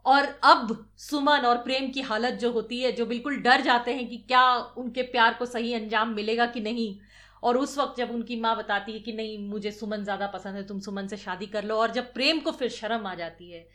और 0.06 0.24
अब 0.44 0.76
सुमन 0.98 1.46
और 1.46 1.56
प्रेम 1.58 1.90
की 1.90 2.00
हालत 2.00 2.34
जो 2.34 2.50
होती 2.52 2.80
है, 2.80 2.92
जो 2.92 3.06
बिल्कुल 3.06 3.36
डर 3.36 3.60
जाते 3.60 3.94
हैं 3.94 4.08
कि 4.08 4.16
क्या 4.18 4.42
उनके 4.78 5.02
प्यार 5.02 5.34
को 5.34 5.46
सही 5.46 5.72
अंजाम 5.74 6.14
मिलेगा 6.14 6.46
कि 6.46 6.60
नहीं। 6.60 6.94
और 7.42 7.56
उस 7.56 7.76
वक्त 7.78 7.98
जब 7.98 8.10
उनकी 8.10 8.40
माँ 8.40 8.56
बताती 8.56 8.92
है 8.92 8.98
कि 8.98 9.12
नहीं, 9.12 9.38
मुझे 9.48 9.70
सुमन 9.70 10.04
ज़्यादा 10.04 10.26
पसंद 10.26 10.56
है, 10.56 10.66
तुम 10.66 10.80
सुमन 10.80 11.06
से 11.06 11.16
शादी 11.16 11.46
कर 11.46 11.64
लो। 11.64 11.76
और 11.76 11.90
जब 11.90 12.12
प्रेम 12.14 12.40
को 12.40 12.50
फिर 12.52 12.68
शर्म 12.68 13.06
आ 13.06 13.14
जाती 13.14 13.50
है 13.50 13.66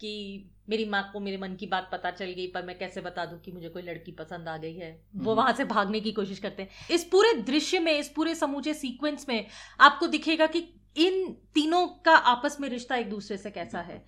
कि 0.00 0.50
मेरी 0.68 0.84
माँ 0.84 1.10
को 1.12 1.20
मेरे 1.20 1.36
मन 1.36 1.54
की 1.54 1.66
बात 1.66 1.88
पता 1.92 2.10
चल 2.10 2.24
गई 2.24 2.46
पर 2.46 2.62
मैं 2.62 2.78
कैसे 2.78 3.00
बता 3.00 3.26
दूँ 3.26 3.40
कि 3.40 3.52
मुझे 3.52 3.68
कोई 3.68 3.82
लड़की 3.82 4.12
पसंद 4.12 4.48
आ 4.48 4.56
गई 4.56 4.74
है? 4.74 5.02
वो 5.16 5.30
हम्म। 5.30 5.42
वहाँ 5.42 5.52
से 5.52 5.64
भागने 5.64 6.00
की 6.00 6.12
कोशिश 6.12 6.38
करते 6.38 6.62
हैं। 6.62 6.70
इस 6.90 7.04
पूरे 7.04 7.34
दृश्य 7.34 7.78
में 7.78 7.98
इस 7.98 8.08
पूरे 8.08 8.34
समूचे 8.34 8.74
सीक्वेंस 8.74 9.26
में 9.28 9.46
आपको 9.80 10.06
दिखेगा 10.06 10.46
कि 10.46 10.58
इन 10.96 11.36
तीनों 11.54 11.86
का 11.86 12.12
आपस 12.12 12.56
में 12.60 12.68
रिश्ता 12.68 12.96
एक 12.96 13.10
दूसरे 13.10 13.36
से 13.36 13.50
कैसा 13.50 13.80
है। 13.80 14.04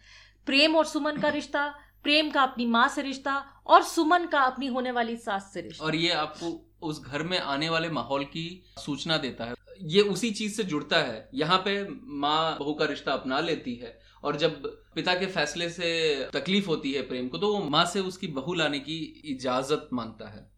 प्रेम 0.47 0.77
और 0.77 0.85
सुमन 0.85 1.17
का 1.17 1.29
रिश्ता 1.29 1.75
प्रेम 2.03 2.31
का 2.31 2.43
अपनी 2.43 2.67
माँ 2.67 2.89
से 2.89 3.03
रिश्ता 3.03 3.63
और 3.67 3.83
सुमन 3.83 4.27
का 4.27 4.41
अपनी 4.41 4.67
होने 4.67 4.91
वाली 4.91 5.17
सास 5.17 5.51
से 5.55 5.61
रिश्ता। 5.61 5.85
और 5.85 5.95
ये 5.95 6.11
आपको 6.11 6.71
उस 6.83 7.05
घर 7.05 7.23
में 7.23 7.39
आने 7.39 7.69
वाले 7.69 7.89
माहौल 7.89 8.25
की 8.25 8.63
सूचना 8.79 9.17
देता 9.17 9.45
है। 9.45 9.55
ये 9.83 10.01
उसी 10.01 10.31
चीज़ 10.31 10.57
से 10.57 10.65
जुड़ता 10.65 10.99
है। 10.99 11.29
यहाँ 11.35 11.59
पे 11.59 11.89
माँ 12.03 12.59
बहू 12.59 12.75
का 12.75 12.85
रिश्ता 12.85 13.13
अपना 13.13 13.41
लेती 13.41 13.75
है। 13.75 14.10
और 14.23 14.37
जब 14.37 14.63
पिता 14.95 15.15
के 15.15 15.27
फैसले 15.27 15.69
से 15.71 15.91
तकलीफ़ 16.33 16.67
होती 16.67 16.93
है 16.93 17.03
प्रेम 17.03 17.29
को 17.29 17.39
तो 17.39 17.53
वो 17.53 17.61
माँ 17.71 17.85
से 17.85 18.01
उसकी 18.03 18.27
बहू 18.29 18.55
लाने 18.55 18.79
की 18.81 18.99
इजाज़त 19.27 19.89
माँगता 19.93 20.29
है। 20.29 20.49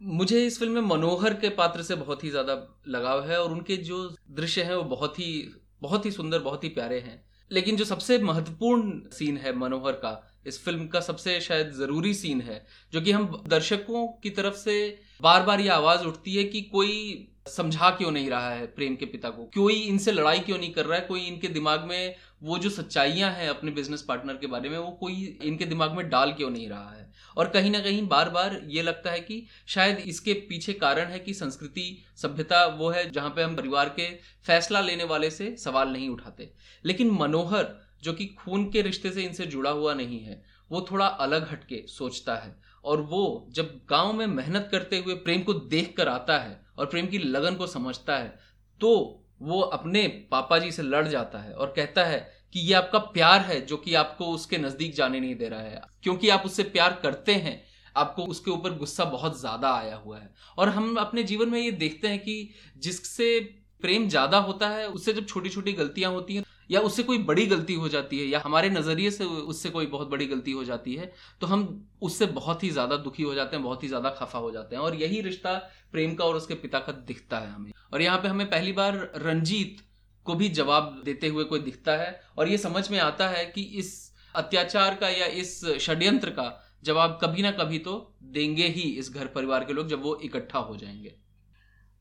मुझे 0.00 0.44
इस 0.46 0.58
फ़िल्म 0.58 0.72
में 0.72 0.88
मनोहर 0.88 1.34
के 1.34 1.48
पात्र 1.56 1.82
से 1.82 1.94
बहुत 1.94 2.24
ही 2.24 2.30
ज़्यादा 2.30 2.54
लगाव 2.88 3.26
है 3.28 3.40
और 3.42 3.52
उनके 3.52 3.76
जो 3.82 4.08
दृश्य 4.30 4.62
है 4.62 4.76
वो 4.76 4.84
बहुत 4.86 5.18
ही 5.18 5.48
बहुत 5.82 6.06
ही 6.06 6.10
सुंदर, 6.10 6.38
बहुत 6.38 6.64
ही 6.64 6.68
प्यारे 6.68 6.98
हैं। 7.00 7.22
लेकिन 7.50 7.76
जो 7.76 7.84
सबसे 7.84 8.18
महत्वपूर्ण 8.18 8.92
सीन 9.12 9.36
है 9.36 9.54
मनोहर 9.56 9.92
का, 9.94 10.28
इस 10.46 10.62
फ़िल्म 10.64 10.86
का 10.86 11.00
सबसे 11.00 11.40
शायद 11.40 11.72
ज़रूरी 11.72 12.12
सीन 12.14 12.40
है, 12.40 12.64
जो 12.92 13.00
कि 13.00 13.12
हम 13.12 13.42
दर्शकों 13.48 14.06
की 14.22 14.30
तरफ़ 14.30 14.54
से 14.54 14.98
बार 15.22 15.42
बार 15.42 15.60
ये 15.60 15.68
आवाज़ 15.68 16.04
उठती 16.04 16.34
है 16.34 16.44
कि 16.44 16.60
कोई 16.62 17.28
समझा 17.48 17.90
क्यों 17.90 18.10
नहीं 18.10 18.28
रहा 18.30 18.50
है 18.50 18.66
प्रेम 18.66 18.94
के 18.96 19.06
पिता 19.06 19.30
को, 19.30 19.44
कोई 19.54 19.74
इनसे 19.74 20.12
लड़ाई 20.12 20.38
क्यों 20.38 20.58
नहीं 20.58 20.72
कर 20.72 20.86
रहा 20.86 20.98
है, 20.98 21.04
कोई 21.06 21.20
इनके 21.20 21.48
दिमाग 21.48 21.84
में 21.84 22.14
वो 22.42 22.58
जो 22.58 22.70
सच्चाइयाँ 22.70 23.30
हैं 23.30 23.48
अपने 23.48 23.70
बिज़नेस 23.70 24.02
पार्टनर 24.02 24.36
के 24.36 24.46
बारे 24.46 24.68
में, 24.68 24.78
वो 24.78 24.90
कोई 24.90 25.38
इनके 25.42 25.64
दिमाग 25.64 25.92
में 25.92 26.08
डाल 26.10 26.32
क्यों 26.32 26.50
नहीं 26.50 26.68
रहा 26.68 26.90
है? 26.90 27.10
और 27.36 27.48
कहीं 27.48 27.70
ना 27.70 27.80
कहीं 27.80 28.06
बार 28.08 28.30
बार 28.30 28.60
ये 28.66 28.82
लगता 28.82 29.10
है 29.10 29.20
कि 29.20 29.46
शायद 29.66 29.98
इसके 29.98 30.32
पीछे 30.48 30.72
कारण 30.72 31.04
है 31.04 31.18
कि 31.18 31.34
संस्कृति 31.34 32.02
सभ्यता 32.16 32.64
वो 32.66 32.90
है 32.90 33.10
जहाँ 33.10 33.30
पे 33.30 33.42
हम 33.42 33.56
परिवार 33.56 33.88
के 33.88 34.08
फैसला 34.44 34.80
लेने 34.80 35.04
वाले 35.04 35.30
से 35.30 35.56
सवाल 35.56 35.88
नहीं 35.88 36.08
उठाते। 36.08 36.52
लेकिन 36.84 37.10
मनोहर, 37.10 37.68
जो 38.02 38.12
कि 38.12 38.26
खून 38.26 38.70
के 38.70 38.82
रिश्ते 38.82 39.10
से 39.10 39.22
इनसे 39.22 39.46
जुड़ा 39.46 39.70
हुआ 39.70 39.94
नहीं 39.94 40.20
है, 40.20 40.42
वो 40.70 40.86
थोड़ा 40.90 41.06
अलग 41.06 41.50
हटके 41.50 41.84
सोचता 41.88 42.36
है। 42.36 42.56
और 42.84 43.00
वो 43.00 43.46
जब 43.50 43.80
गाँव 43.90 44.12
में 44.12 44.26
मेहनत 44.26 44.68
करते 44.72 44.98
हुए 44.98 45.14
प्रेम 45.14 45.42
को 45.42 45.54
देख 45.54 45.94
कर 45.96 46.08
आता 46.08 46.38
है 46.38 46.60
और 46.78 46.86
प्रेम 46.86 47.06
की 47.06 47.18
लगन 47.18 47.54
को 47.54 47.66
समझता 47.66 48.16
है 48.16 48.38
तो 48.80 49.21
वो 49.42 49.60
अपने 49.60 50.06
पापा 50.30 50.58
जी 50.58 50.70
से 50.72 50.82
लड़ 50.82 51.06
जाता 51.08 51.38
है 51.38 51.52
और 51.52 51.72
कहता 51.76 52.04
है 52.04 52.18
कि 52.52 52.60
ये 52.60 52.74
आपका 52.74 52.98
प्यार 52.98 53.40
है 53.40 53.60
जो 53.66 53.76
कि 53.76 53.94
आपको 53.94 54.26
उसके 54.26 54.58
नज़दीक 54.58 54.94
जाने 54.94 55.20
नहीं 55.20 55.34
दे 55.36 55.48
रहा 55.48 55.60
है। 55.60 55.80
क्योंकि 56.02 56.28
आप 56.28 56.42
उससे 56.46 56.62
प्यार 56.64 56.98
करते 57.02 57.34
हैं, 57.34 57.62
आपको 57.96 58.24
उसके 58.24 58.50
ऊपर 58.50 58.74
गुस्सा 58.78 59.04
बहुत 59.04 59.40
ज़्यादा 59.40 59.72
आया 59.72 59.96
हुआ 59.96 60.18
है। 60.18 60.30
और 60.58 60.68
हम 60.68 60.94
अपने 60.96 61.22
जीवन 61.22 61.48
में 61.48 61.58
ये 61.60 61.70
देखते 61.72 62.08
हैं 62.08 62.18
कि 62.18 62.54
जिससे 62.78 63.38
प्रेम 63.82 64.08
ज़्यादा 64.08 64.38
होता 64.38 64.68
है, 64.68 64.86
उससे 64.88 65.12
जब 65.12 65.26
छोटी 65.26 65.48
छोटी 65.48 65.72
गलतियाँ 65.72 66.10
होती 66.12 66.34
हैं 66.34 66.44
या 66.70 66.80
उससे 66.80 67.02
कोई 67.02 67.18
बड़ी 67.20 67.46
गलती 67.46 67.74
हो 67.74 67.88
जाती 67.88 68.18
है, 68.18 68.26
या 68.26 68.40
हमारे 68.44 68.70
नज़रिए 68.70 69.10
से 69.10 69.24
उससे 69.24 69.70
कोई 69.70 69.86
बहुत 69.88 70.08
बड़ी 70.08 70.26
गलती 70.26 70.52
हो 70.52 70.64
जाती 70.64 70.94
है 70.94 71.10
तो 71.40 71.46
हम 71.46 71.64
उससे 72.02 72.26
बहुत 72.32 72.62
ही 72.64 72.70
ज़्यादा 72.70 72.96
दुखी 72.98 73.22
हो 73.22 73.34
जाते 73.34 73.56
हैं, 73.56 73.64
बहुत 73.64 73.82
ही 73.82 73.88
ज़्यादा 73.88 74.10
खफा 74.12 74.38
हो 74.38 74.50
जाते 74.50 74.76
हैं। 74.76 74.82
और 74.82 74.94
यही 74.96 75.20
रिश्ता 75.20 75.54
प्रेम 75.92 76.14
का 76.14 76.24
और 76.24 76.36
उसके 76.36 76.54
पिता 76.56 76.78
का 76.78 76.92
दिखता 77.06 77.38
है 77.38 77.52
हमें। 77.52 77.72
और 77.92 78.02
यहाँ 78.02 78.18
पे 78.18 78.28
हमें 78.28 78.46
पहली 78.50 78.72
बार 78.72 78.96
रंजीत 79.18 79.80
को 80.26 80.34
भी 80.34 80.48
जवाब 80.50 81.00
देते 81.04 81.28
हुए 81.28 81.44
कोई 81.44 81.60
दिखता 81.60 81.92
है, 81.96 82.20
और 82.38 82.48
ये 82.48 82.58
समझ 82.58 82.90
में 82.90 82.98
आता 83.00 83.28
है 83.28 83.44
कि 83.46 83.62
इस 83.62 84.12
अत्याचार 84.34 84.94
का 84.94 85.08
या 85.08 85.26
इस 85.38 85.60
षड्यंत्र 85.80 86.30
का 86.30 86.52
जवाब 86.84 87.18
कभी 87.22 87.42
ना 87.42 87.50
कभी 87.52 87.78
तो 87.78 87.92
देंगे 88.32 88.66
ही 88.68 88.82
इस 88.98 89.12
घर 89.12 89.26
परिवार 89.26 89.64
के 89.64 89.72
लोग 89.72 89.88
जब 89.88 90.02
वो 90.02 90.14
इकट्ठा 90.24 90.58
हो 90.60 90.76
जाएँगे। 90.76 91.14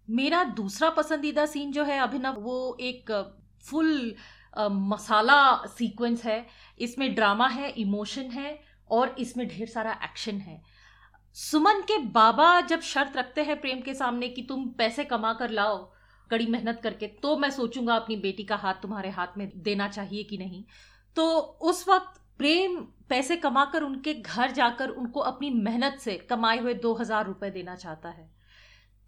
मेरा 0.08 0.43
दूसरा 0.43 0.89
पसंदीदा 0.89 1.45
सीन 1.45 1.71
जो 1.71 1.84
है, 1.84 2.00
अभिनव, 2.00 2.39
वो 2.39 2.78
एक 2.80 3.12
फुल 3.63 4.13
मसाला 4.54 5.66
सीक्वेंस 5.68 6.24
है, 6.26 6.46
इसमें 6.80 7.14
ड्रामा 7.16 7.48
है 7.50 7.70
इमोशन 7.72 8.30
है, 8.32 8.60
और 8.90 9.16
इसमें 9.20 9.48
ढेर 9.48 9.68
सारा 9.70 9.92
एक्शन 10.04 10.38
है। 10.40 10.62
सुमन 11.36 11.82
के 11.82 11.98
बाबा 12.10 12.60
जब 12.62 12.82
शर्त 12.84 13.18
रखते 13.18 13.44
हैं 13.44 13.60
प्रेम 13.62 13.82
के 13.82 13.94
सामने 13.94 14.28
कि 14.30 14.42
तुम 14.42 14.68
पैसे 14.78 15.04
कमा 15.06 15.34
कर 15.34 15.50
लाओ, 15.52 15.78
कड़ी 16.30 16.46
मेहनत 16.48 16.80
करके 16.84 17.08
तो 17.22 17.36
मैं 17.38 17.50
सोचूँगा 17.52 17.96
अपनी 17.96 18.16
बेटी 18.18 18.44
का 18.44 18.56
हाथ 18.56 18.82
तुम्हारे 18.82 19.10
हाथ 19.10 19.38
में 19.38 19.50
देना 19.58 19.88
चाहिए 19.88 20.24
कि 20.24 20.38
नहीं। 20.38 20.64
तो 21.18 21.30
उस 21.64 21.88
वक्त 21.88 22.20
प्रेम 22.40 22.76
पैसे 23.10 23.36
कमाकर 23.38 23.84
उनके 23.84 24.14
घर 24.14 24.52
जाकर 24.52 24.90
उनको 24.92 25.20
अपनी 25.22 25.50
मेहनत 25.52 25.98
से 26.00 26.16
कमाए 26.30 26.60
हुए 26.60 26.74
दो 26.76 26.94
हज़ार 26.94 27.26
रुपए 27.26 27.50
देना 27.52 27.76
चाहता 27.76 28.10
है। 28.10 28.30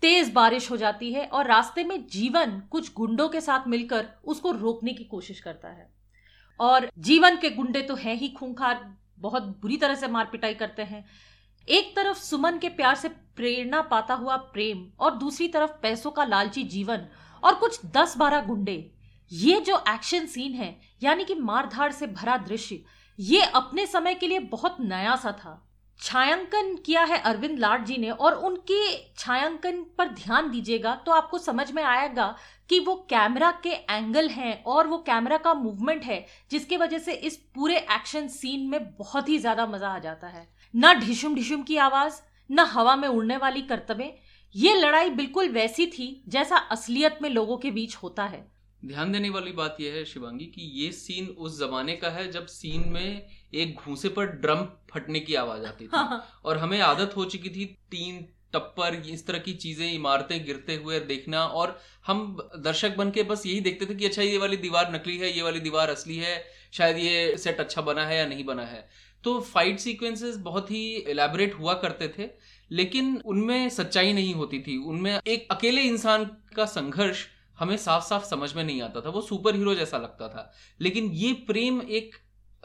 तेज 0.03 0.31
बारिश 0.33 0.71
हो 0.71 0.77
जाती 0.77 1.13
है 1.13 1.25
और 1.25 1.47
रास्ते 1.47 1.83
में 1.83 2.07
जीवन 2.07 2.59
कुछ 2.71 2.93
गुंडों 2.93 3.29
के 3.29 3.41
साथ 3.41 3.67
मिलकर 3.67 4.07
उसको 4.25 4.51
रोकने 4.51 4.93
की 4.93 5.03
कोशिश 5.03 5.39
करता 5.39 5.67
है। 5.67 5.87
और 6.59 6.89
जीवन 6.97 7.37
के 7.37 7.49
गुंडे 7.49 7.81
तो 7.81 7.95
हैं 7.95 8.15
ही 8.15 8.29
खूंखार, 8.29 8.97
बहुत 9.19 9.43
बुरी 9.43 9.77
तरह 9.77 9.95
से 9.95 10.07
मार 10.07 10.25
पिटाई 10.25 10.53
करते 10.53 10.81
हैं। 10.81 11.05
एक 11.67 11.95
तरफ़ 11.95 12.17
सुमन 12.17 12.57
के 12.57 12.69
प्यार 12.69 12.95
से 12.95 13.09
प्रेरणा 13.09 13.81
पाता 13.81 14.13
हुआ 14.13 14.35
प्रेम 14.37 14.85
और 14.99 15.17
दूसरी 15.17 15.47
तरफ़ 15.47 15.71
पैसों 15.71 16.11
का 16.11 16.25
लालची 16.25 16.63
जीवन 16.63 17.07
और 17.43 17.55
कुछ 17.55 17.85
दस 17.85 18.17
बारह 18.17 18.41
गुंडे। 18.41 18.91
ये 19.31 19.59
जो 19.59 19.83
एक्शन 19.89 20.25
सीन 20.25 20.53
है, 20.53 20.79
यानी 21.03 21.23
कि 21.23 21.35
मारधाड़ 21.35 21.91
से 21.91 22.07
भरा 22.07 22.37
दृश्य, 22.37 22.83
ये 23.19 23.41
अपने 23.41 23.85
समय 23.85 24.15
के 24.15 24.27
लिए 24.27 24.39
बहुत 24.39 24.77
नया 24.79 25.15
सा 25.15 25.31
था। 25.31 25.72
छायांकन 25.99 26.75
किया 26.75 27.03
है 27.03 27.17
अरविंद 27.21 27.59
लाड 27.59 27.85
जी 27.85 27.97
ने 27.97 28.09
और 28.09 28.33
उनके 28.45 28.95
छायांकन 29.17 29.83
पर 29.97 30.07
ध्यान 30.13 30.49
दीजिएगा 30.51 30.95
तो 31.05 31.11
आपको 31.11 31.37
समझ 31.37 31.71
में 31.71 31.81
आएगा 31.83 32.25
कि 32.69 32.79
वो 32.79 32.95
कैमरा 33.09 33.51
के 33.63 33.69
एंगल 33.69 34.27
हैं 34.29 34.63
और 34.63 34.87
वो 34.87 34.97
कैमरा 34.99 35.37
का 35.37 35.53
मूवमेंट 35.53 36.03
है, 36.03 36.25
जिसकी 36.51 36.77
वजह 36.77 36.99
से 36.99 37.13
इस 37.13 37.37
पूरे 37.55 37.77
एक्शन 37.77 38.27
सीन 38.29 38.67
में 38.69 38.85
बहुत 38.91 39.29
ही 39.29 39.37
ज़्यादा 39.39 39.65
मज़ा 39.67 39.89
आ 39.89 39.99
जाता 39.99 40.27
है। 40.27 40.47
न 40.73 40.93
ढिशुम 40.99 41.35
ढिशुम 41.35 41.63
की 41.63 41.77
आवाज़, 41.79 42.21
ना 42.49 42.63
हवा 42.65 42.95
में 42.95 43.07
उड़ने 43.07 43.37
वाली 43.37 43.61
करतबे 43.63 44.13
ये 44.55 44.73
लड़ाई 44.75 45.09
बिल्कुल 45.11 45.49
वैसी 45.49 45.85
थी 45.87 46.23
जैसा 46.29 46.57
असलियत 46.71 47.19
में 47.21 47.29
लोगों 47.29 47.57
के 47.57 47.71
बीच 47.71 47.95
होता 47.95 48.23
है। 48.25 48.45
ध्यान 48.81 49.11
देने 49.11 49.29
वाली 49.29 49.51
बात 49.53 49.77
यह 49.79 49.93
है 49.93 50.03
शिवांगी 50.05 50.45
कि 50.45 50.61
ये 50.75 50.91
सीन 50.93 51.27
उस 51.27 51.59
जमाने 51.59 51.95
का 51.95 52.09
है 52.09 52.29
जब 52.31 52.45
सीन 52.47 52.87
में 52.89 53.27
एक 53.55 53.75
घूसे 53.75 54.09
पर 54.09 54.25
ड्रम 54.37 54.67
फटने 54.91 55.19
की 55.19 55.35
आवाज़ 55.35 55.65
आती 55.65 55.85
थी। 55.85 55.89
हाँ। 55.93 56.23
और 56.45 56.57
हमें 56.57 56.79
आदत 56.81 57.15
हो 57.17 57.25
चुकी 57.25 57.49
थी 57.49 57.65
तीन 57.91 58.25
टप्पर 58.53 58.95
इस 59.07 59.25
तरह 59.27 59.39
की 59.39 59.53
चीज़ें 59.55 59.91
इमारतें 59.91 60.43
गिरते 60.45 60.75
हुए 60.75 60.99
देखना। 61.01 61.43
और 61.43 61.79
हम 62.07 62.37
दर्शक 62.57 62.95
बन 62.97 63.11
के 63.11 63.23
बस 63.23 63.45
यही 63.45 63.59
देखते 63.61 63.85
थे 63.85 63.95
कि 63.95 64.05
अच्छा 64.05 64.21
ये 64.21 64.37
वाली 64.37 64.57
दीवार 64.57 64.93
नकली 64.93 65.17
है 65.17 65.31
ये 65.31 65.41
वाली 65.41 65.59
दीवार 65.59 65.89
असली 65.89 66.17
है 66.17 66.43
शायद 66.73 66.97
ये 66.97 67.35
सेट 67.37 67.59
अच्छा 67.59 67.81
बना 67.81 68.05
है 68.05 68.17
या 68.17 68.25
नहीं 68.25 68.45
बना 68.45 68.65
है। 68.65 68.87
तो 69.23 69.39
फाइट 69.41 69.79
सीक्वेंसेस 69.79 70.37
बहुत 70.37 70.71
ही 70.71 70.83
एलेबरेट 71.07 71.53
हुआ 71.53 71.73
करते 71.73 72.07
थे 72.17 72.29
लेकिन 72.71 73.15
उनमें 73.25 73.69
सच्चाई 73.69 74.13
नहीं 74.13 74.33
होती 74.33 74.59
थी। 74.59 74.77
उनमें 74.85 75.19
एक 75.27 75.47
अकेले 75.51 75.81
इंसान 75.81 76.25
का 76.55 76.65
संघर्ष 76.67 77.25
हमें 77.57 77.75
साफ़ 77.77 78.03
साफ़ 78.03 78.25
समझ 78.25 78.53
में 78.53 78.63
नहीं 78.63 78.81
आता 78.81 79.01
था। 79.01 79.09
वो 79.09 79.21
सुपर 79.21 79.55
हीरो 79.55 79.75
जैसा 79.75 79.97
लगता 79.97 80.27
था। 80.27 80.51
लेकिन 80.79 81.09
ये 81.13 81.33
प्रेम 81.47 81.81
एक 81.81 82.15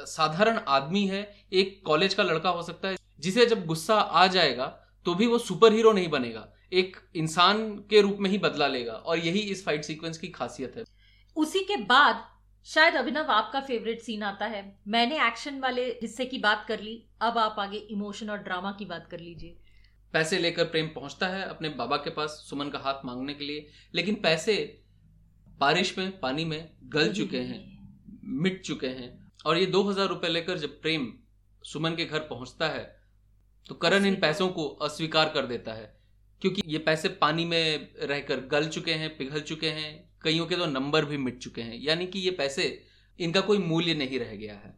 साधारण 0.01 0.59
आदमी 0.69 1.07
है 1.07 1.23
एक 1.53 1.81
कॉलेज 1.87 2.15
का 2.15 2.23
लड़का 2.23 2.51
हो 2.51 2.63
सकता 2.63 2.89
है 2.89 2.97
जिसे 3.19 3.47
जब 3.47 3.65
गुस्सा 3.67 3.95
आ 3.95 4.27
जाएगा 4.27 4.67
तो 5.07 5.15
भी 5.15 5.27
वो 5.27 5.39
सुपर 5.39 5.73
हीरो 5.73 5.93
नहीं 5.93 6.09
बनेगा 6.09 6.49
एक 6.73 6.97
इंसान 7.17 7.69
के 7.91 8.01
रूप 8.01 8.17
में 8.21 8.31
ही 8.31 8.39
बदला 8.39 8.67
लेगा 8.67 8.93
और 8.93 9.19
यही 9.19 9.41
इस 9.41 9.65
फाइट 9.65 9.85
सीक्वेंस 9.85 10.19
की 10.19 10.29
खासियत 10.29 10.77
है। 10.77 10.85
उसी 11.37 11.61
के 11.61 11.77
बाद 11.77 12.25
शायद 12.67 12.95
अभिनव 12.95 13.31
आपका 13.31 13.61
फेवरेट 13.61 14.01
सीन 14.01 14.23
आता 14.23 14.47
है। 14.47 14.63
मैंने 14.89 15.27
एक्शन 15.27 15.61
वाले 15.61 15.85
हिस्से 16.03 16.25
की 16.25 16.39
बात 16.39 16.65
कर 16.69 16.81
ली 16.81 17.03
अब 17.21 17.39
आप 17.39 17.57
आगे 17.59 17.79
इमोशन 17.91 18.31
और 18.31 18.39
ड्रामा 18.39 18.73
की 18.79 18.85
बात 18.85 19.07
कर 19.11 19.21
लीजिए। 19.21 19.57
पैसे 20.15 20.39
लेकर 20.39 20.65
प्रेम 20.65 20.87
पहुँचता 20.87 21.27
है 21.27 21.43
अपने 21.43 21.69
बाबा 21.69 21.97
के 21.97 22.11
पास 22.11 22.31
सुमन 22.51 22.69
का 22.69 22.79
हाथ 22.79 23.05
मांगने 23.05 23.35
के 23.35 23.45
लिए 23.45 23.67
लेकिन 23.95 24.15
पैसे 24.15 24.57
बारिश 25.61 25.97
में 25.99 26.19
पानी 26.21 26.45
में 26.45 26.71
गल 26.85 27.13
चुके 27.13 27.39
हैं। 27.39 27.61
मिट 28.43 28.61
चुके 28.63 28.89
हैं। 28.89 29.17
और 29.44 29.59
ये 29.59 29.66
दो 29.66 29.83
हज़ार 29.83 30.09
रुपए 30.09 30.29
लेकर 30.29 30.59
जब 30.59 30.81
प्रेम 30.83 31.12
सुमन 31.64 31.94
के 31.94 32.05
घर 32.05 32.18
पहुँचता 32.20 32.68
है 32.68 32.83
तो 33.66 33.74
करण 33.77 34.05
इन 34.07 34.14
पैसों 34.16 34.48
को 34.48 34.66
अस्वीकार 34.83 35.29
कर 35.29 35.46
देता 35.46 35.72
है। 35.72 35.96
क्योंकि 36.42 36.62
ये 36.66 36.79
पैसे 36.79 37.09
पानी 37.20 37.44
में 37.44 37.88
रहकर 38.01 38.40
गल 38.48 38.68
चुके 38.68 38.92
हैं 38.92 39.16
पिघल 39.16 39.40
चुके 39.42 39.70
हैं 39.70 39.90
कईयों 40.24 40.46
के 40.46 40.57
तो 40.57 40.66
नंबर 40.66 41.05
भी 41.05 41.16
मिट 41.18 41.38
चुके 41.38 41.62
हैं। 41.62 41.79
यानी 41.79 42.07
कि 42.07 42.18
ये 42.18 42.31
पैसे 42.31 42.66
इनका 43.18 43.40
कोई 43.40 43.59
मूल्य 43.59 43.94
नहीं 43.94 44.18
रह 44.18 44.35
गया 44.37 44.55
है। 44.55 44.77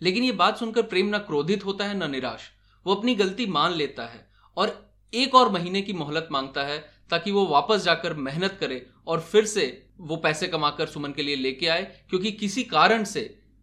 लेकिन 0.00 0.24
ये 0.24 0.32
बात 0.34 0.58
सुनकर 0.58 0.82
प्रेम 0.84 1.06
ना 1.06 1.18
क्रोधित 1.20 1.64
होता 1.64 1.84
है 1.84 1.96
ना 1.96 2.06
निराश। 2.06 2.50
वो 2.86 2.94
अपनी 2.94 3.14
गलती 3.14 3.46
मान 3.48 3.72
लेता 3.74 4.06
है 4.06 4.26
और 4.56 4.76
एक 5.12 5.34
और 5.34 5.50
महीने 5.52 5.82
की 5.82 5.92
मोहलत 5.92 6.28
माँगता 6.32 6.62
है 6.62 6.78
ताकि 7.10 7.30
वो 7.32 7.46
वापस 7.46 7.82
जाकर 7.84 8.14
मेहनत 8.16 8.56
करे 8.60 8.84
और 9.06 9.20
फिर 9.22 9.44
से 9.46 9.66
वो 10.00 10.16
पैसे 10.18 10.48
कमाकर 10.48 10.86
सुमन 10.86 11.12
के 11.12 11.22
लिए 11.22 11.36
लेके 11.36 11.66
आए 11.68 11.82
क्योंकि 12.10 12.32
किसी 12.32 12.62
कारण 12.66 13.04
से 13.06 13.22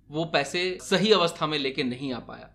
वो 0.10 0.26
पैसे 0.26 0.78
सही 0.82 1.12
अवस्था 1.12 1.48
में 1.48 1.58
लेके 1.60 1.84
नहीं 1.84 2.13
आ 2.13 2.20
पाया। 2.22 2.50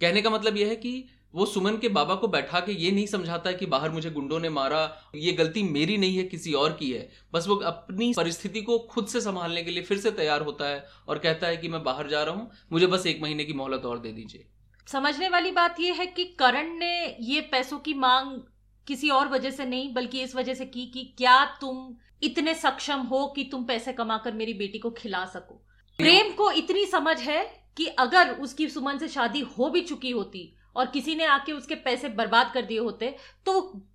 कहने 0.00 0.22
का 0.22 0.30
मतलब 0.30 0.56
यह 0.56 0.68
है 0.68 0.76
कि 0.76 1.04
वो 1.34 1.44
सुमन 1.46 1.76
के 1.76 1.88
बाबा 1.88 2.14
को 2.14 2.28
बैठा 2.28 2.58
के 2.60 2.72
ये 2.72 2.90
नहीं 2.90 3.06
समझाता 3.06 3.50
है 3.50 3.56
कि 3.56 3.66
बाहर 3.66 3.90
मुझे 3.90 4.10
गुंडों 4.10 4.38
ने 4.40 4.48
मारा, 4.48 5.10
ये 5.14 5.32
गलती 5.32 5.62
मेरी 5.62 5.96
नहीं 5.98 6.16
है, 6.16 6.24
किसी 6.24 6.52
और 6.52 6.72
की 6.72 6.90
है। 6.92 7.08
बस 7.32 7.48
वो 7.48 7.54
अपनी 7.56 8.12
परिस्थिति 8.16 8.62
को 8.62 8.78
खुद 8.90 9.06
से 9.06 9.20
संभालने 9.20 9.62
के 9.62 9.70
लिए 9.70 9.82
फिर 9.82 9.98
से 9.98 10.10
तैयार 10.10 10.42
होता 10.42 10.68
है 10.68 10.84
और 11.08 11.18
कहता 11.18 11.46
है 11.46 11.56
कि 11.56 11.68
मैं 11.68 11.82
बाहर 11.84 12.08
जा 12.08 12.22
रहा 12.22 12.34
हूँ, 12.34 12.50
मुझे 12.72 12.86
बस 12.86 13.06
एक 13.06 13.22
महीने 13.22 13.44
की 13.44 13.52
मोहलत 13.52 13.84
और 13.84 13.98
दे 13.98 14.12
दीजिए। 14.12 14.46
समझने 14.88 15.28
वाली 15.28 15.50
बात 15.50 15.80
यह 15.80 15.94
है 15.94 16.06
कि 16.06 16.24
करण 16.38 16.72
ने 16.78 17.16
ये 17.20 17.40
पैसों 17.52 17.78
की 17.78 17.94
मांग 17.94 18.40
किसी 18.86 19.10
और 19.10 19.28
वजह 19.28 19.50
से 19.50 19.64
नहीं, 19.64 19.92
बल्कि 19.94 20.22
इस 20.22 20.34
वजह 20.36 20.54
से 20.54 20.66
की 20.66 20.86
कि 20.86 21.04
क्या 21.18 21.44
तुम 21.60 21.94
इतने 22.22 22.54
सक्षम 22.54 23.00
हो 23.02 23.26
कि 23.26 23.44
तुम 23.44 23.64
पैसे 23.64 23.92
कमाकर 23.92 24.32
मेरी 24.32 24.54
बेटी 24.54 24.78
को 24.78 24.90
खिला 24.90 25.24
सको। 25.26 25.62
प्रेम 25.98 26.32
को 26.32 26.50
इतनी 26.52 26.84
समझ 26.86 27.18
है 27.20 27.42
कि 27.76 27.86
अगर 27.98 28.30
उसकी 28.38 28.68
सुमन 28.68 28.98
से 28.98 29.08
शादी 29.08 29.40
हो 29.58 29.68
भी 29.70 29.80
चुकी 29.82 30.10
होती 30.10 30.52
और 30.76 30.86
किसी 30.86 31.14
ने 31.14 31.24
आके 31.26 31.52
उसके 31.52 31.74
पैसे 31.74 32.08
बर्बाद 32.10 32.50
कर 32.54 32.62
दिए 32.62 32.78
होते 32.78 33.14
तो 33.46 33.52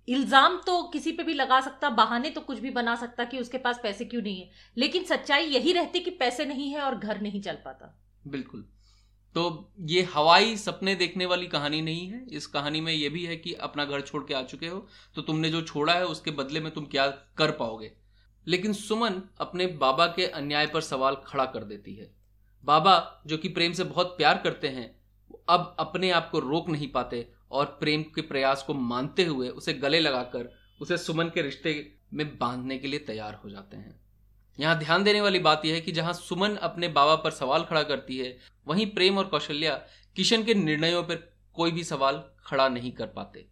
इल्ज़ाम 0.08 0.56
तो 0.66 0.82
किसी 0.82 1.12
पे 1.12 1.22
भी 1.22 1.34
लगा 1.34 1.60
सकता 1.60 1.90
बहाने 1.92 2.30
तो 2.30 2.40
कुछ 2.40 2.58
भी 2.58 2.70
बना 2.70 2.94
सकता 2.96 3.24
कि 3.24 3.38
उसके 3.38 3.58
पास 3.58 3.80
पैसे 3.82 4.04
क्यों 4.04 4.22
नहीं 4.22 4.40
है। 4.40 4.50
लेकिन 4.76 5.04
सच्चाई 5.04 5.46
यही 5.46 5.72
रहती 5.72 6.00
कि 6.00 6.10
पैसे 6.10 6.44
नहीं 6.44 6.70
है 6.70 6.80
और 6.80 6.94
घर 6.96 7.20
नहीं 7.20 7.40
चल 7.42 7.58
पाता। 7.64 7.94
बिल्कुल। 8.26 8.64
तो 9.36 9.72
ये 9.86 10.02
हवाई 10.14 10.56
सपने 10.56 10.94
देखने 10.94 11.26
वाली 11.26 11.46
कहानी 11.46 11.80
नहीं 11.82 12.06
है। 12.08 12.24
इस 12.32 12.46
कहानी 12.48 12.80
में 12.80 12.92
ये 12.92 13.08
भी 13.08 13.24
है 13.26 13.36
कि 13.36 13.52
अपना 13.62 13.84
घर 13.84 14.00
छोड़ 14.00 14.22
के 14.24 14.34
आ 14.34 14.42
चुके 14.44 14.66
हो 14.66 14.86
तो 15.16 15.22
तुमने 15.22 15.50
जो 15.50 15.62
छोड़ा 15.62 15.92
है 15.92 16.06
उसके 16.06 16.30
बदले 16.32 16.60
में 16.60 16.72
तुम 16.72 16.86
क्या 16.86 17.06
कर 17.36 17.50
पाओगे? 17.50 17.92
लेकिन 18.46 18.72
सुमन 18.72 19.20
अपने 19.40 19.66
बाबा 19.66 20.06
के 20.06 20.26
अन्याय 20.26 20.66
पर 20.66 20.80
सवाल 20.80 21.16
खड़ा 21.26 21.44
कर 21.44 21.64
देती 21.64 21.94
है। 21.94 22.10
बाबा, 22.64 23.22
जो 23.26 23.36
कि 23.36 23.48
प्रेम 23.48 23.72
से 23.72 23.84
बहुत 23.84 24.16
प्यार 24.16 24.38
करते 24.38 24.68
हैं, 24.68 25.00
अब 25.48 25.76
अपने 25.80 26.10
आप 26.10 26.30
को 26.30 26.38
रोक 26.38 26.68
नहीं 26.68 26.88
पाते 26.88 27.28
और 27.50 27.64
प्रेम 27.80 28.02
के 28.02 28.20
प्रयास 28.20 28.62
को 28.62 28.74
मानते 28.74 29.24
हुए 29.24 29.48
उसे 29.48 29.72
गले 29.74 30.00
लगाकर 30.00 30.52
उसे 30.80 30.96
सुमन 30.98 31.24
के 31.24 31.42
रिश्ते 31.42 31.72
में 32.12 32.38
बांधने 32.38 32.78
के 32.78 32.88
लिए 32.88 32.98
तैयार 32.98 33.34
हो 33.34 33.50
जाते 33.50 33.76
हैं। 33.76 34.00
यहाँ 34.58 34.78
ध्यान 34.78 35.04
देने 35.04 35.20
वाली 35.20 35.38
बात 35.38 35.64
यह 35.64 35.74
है 35.74 35.80
कि 35.80 35.92
जहाँ 35.92 36.12
सुमन 36.12 36.56
अपने 36.56 36.88
बाबा 36.88 37.14
पर 37.14 37.30
सवाल 37.30 37.64
खड़ा 37.64 37.82
करती 37.82 38.18
है, 38.18 38.36
वहीं 38.68 38.86
प्रेम 38.86 39.18
और 39.18 39.24
कौशल्या 39.24 39.74
किशन 40.16 40.44
के 40.44 40.54
निर्णयों 40.54 41.02
पर 41.02 41.32
कोई 41.54 41.70
भी 41.70 41.84
सवाल 41.84 42.22
खड़ा 42.46 42.68
नहीं 42.68 42.92
कर 42.92 43.06
पाते। 43.06 43.46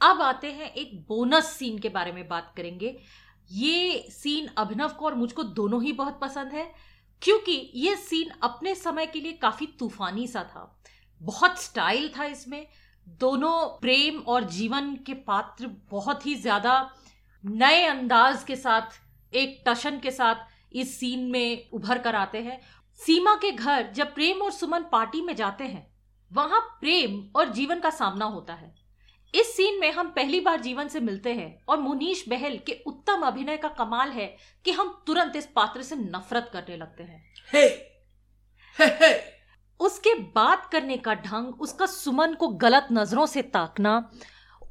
अब 0.00 0.20
आते 0.20 0.46
हैं 0.46 0.72
एक 0.72 1.00
बोनस 1.08 1.46
सीन 1.46 1.78
के 1.78 1.88
बारे 1.88 2.12
में 2.12 2.28
बात 2.28 2.52
करेंगे। 2.56 2.96
ये 3.50 4.08
सीन 4.12 4.48
अभिनव 4.58 4.88
को 4.88 5.06
और 5.06 5.14
मुझको 5.14 5.42
दोनों 5.42 5.82
ही 5.82 5.92
बहुत 5.92 6.18
पसंद 6.20 6.52
है, 6.52 6.70
क्योंकि 7.22 7.52
ये 7.76 7.94
सीन 7.96 8.30
अपने 8.42 8.74
समय 8.74 9.06
के 9.06 9.20
लिए 9.20 9.32
काफ़ी 9.32 9.66
तूफानी 9.78 10.26
सा 10.26 10.42
था। 10.44 10.72
बहुत 11.20 11.62
स्टाइल 11.62 12.10
था 12.16 12.24
इसमें। 12.26 12.66
दोनों 13.20 13.66
प्रेम 13.80 14.18
और 14.18 14.44
जीवन 14.50 14.94
के 14.96 15.14
पात्र 15.14 15.70
बहुत 15.90 16.26
ही 16.26 16.34
ज़्यादा 16.34 16.90
नए 17.44 17.84
अंदाज 17.84 18.44
के 18.44 18.56
साथ, 18.56 19.00
एक 19.32 19.62
टशन 19.66 19.98
के 19.98 20.10
साथ 20.10 20.74
इस 20.74 20.98
सीन 21.00 21.30
में 21.30 21.70
उभर 21.70 21.98
कर 21.98 22.14
आते 22.14 22.38
हैं। 22.38 22.60
सीमा 23.00 23.34
के 23.34 23.50
घर 23.52 23.90
जब 23.92 24.14
प्रेम 24.14 24.42
और 24.42 24.50
सुमन 24.52 24.84
पार्टी 24.92 25.20
में 25.22 25.34
जाते 25.36 25.64
हैं, 25.64 25.86
वहाँ 26.30 26.60
प्रेम 26.80 27.22
और 27.36 27.48
जीवन 27.50 27.80
का 27.80 27.90
सामना 27.92 28.24
होता 28.26 28.54
है। 28.54 28.74
इस 29.34 29.56
सीन 29.56 29.80
में 29.80 29.90
हम 29.92 30.08
पहली 30.08 30.40
बार 30.40 30.60
जीवन 30.60 30.88
से 30.88 31.00
मिलते 31.00 31.32
हैं 31.34 31.64
और 31.68 31.78
मुनीश 31.80 32.24
बहल 32.28 32.58
के 32.66 32.72
उत्तम 32.86 33.22
अभिनय 33.26 33.56
का 33.56 33.68
कमाल 33.68 34.10
है 34.10 34.26
कि 34.64 34.70
हम 34.70 35.02
तुरंत 35.06 35.36
इस 35.36 35.46
पात्र 35.46 35.82
से 35.82 35.96
नफरत 35.96 36.50
करने 36.52 36.76
लगते 36.76 37.02
हैं 37.02 37.24
हे, 37.52 37.66
हे, 38.78 38.86
हे। 38.86 39.14
उसके 39.80 40.14
बात 40.34 40.68
करने 40.72 40.96
का 40.96 41.14
ढंग 41.14 41.60
उसका 41.60 41.86
सुमन 41.86 42.34
को 42.34 42.48
गलत 42.48 42.88
नज़रों 42.92 43.26
से 43.26 43.42
ताकना 43.42 43.98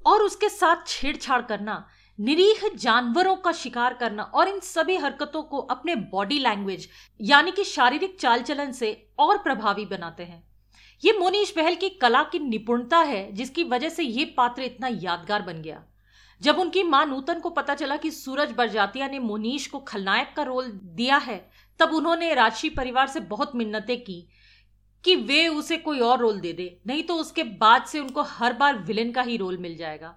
और 0.05 0.21
उसके 0.21 0.49
साथ 0.49 0.87
छेड़छाड़ 0.87 1.41
करना 1.41 1.85
निरीह 2.19 2.67
जानवरों 2.75 3.35
का 3.35 3.51
शिकार 3.51 3.93
करना 3.93 4.23
और 4.23 4.49
इन 4.49 4.59
सभी 4.59 4.95
हरकतों 4.97 5.41
को 5.43 5.57
अपने 5.57 5.95
बॉडी 6.11 6.39
लैंग्वेज 6.39 6.87
यानी 7.19 7.51
कि 7.51 7.63
शारीरिक 7.63 8.19
चाल 8.19 8.41
चलन 8.41 8.71
से 8.71 8.91
और 9.19 9.37
प्रभावी 9.37 9.85
बनाते 9.85 10.23
हैं 10.23 10.43
ये 11.03 11.11
मोनीश 11.13 11.53
बहल 11.57 11.75
की 11.75 11.89
कला 11.91 12.23
की 12.23 12.39
निपुणता 12.39 12.97
है, 12.97 13.31
जिसकी 13.31 13.63
वजह 13.63 13.89
से 13.89 14.03
ये 14.03 14.25
पात्र 14.37 14.63
इतना 14.63 14.87
यादगार 14.91 15.41
बन 15.41 15.61
गया। 15.61 15.83
जब 16.41 16.57
उनकी 16.59 16.83
माँ 16.83 17.05
नूतन 17.05 17.39
को 17.39 17.49
पता 17.49 17.75
चला 17.75 17.95
कि 17.97 18.11
सूरज 18.11 18.51
बरजातिया 18.51 19.07
ने 19.07 19.19
मोनीश 19.19 19.67
को 19.67 19.79
खलनायक 19.79 20.33
का 20.35 20.43
रोल 20.43 20.71
दिया 20.73 21.17
है, 21.17 21.37
तब 21.79 21.93
उन्होंने 21.93 22.33
राजशी 22.33 22.69
परिवार 22.69 23.07
से 23.07 23.19
बहुत 23.19 23.55
मिन्नतें 23.55 23.97
की, 24.03 24.27
कि 25.03 25.15
वे 25.15 25.47
उसे 25.47 25.77
कोई 25.77 25.99
और 25.99 26.19
रोल 26.19 26.39
दे 26.39 26.53
दे, 26.53 26.77
नहीं 26.87 27.03
तो 27.03 27.15
उसके 27.15 27.43
बाद 27.43 27.85
से 27.85 27.99
उनको 27.99 28.21
हर 28.21 28.53
बार 28.53 28.77
विलेन 28.77 29.11
का 29.11 29.21
ही 29.21 29.37
रोल 29.37 29.57
मिल 29.57 29.77
जाएगा। 29.77 30.07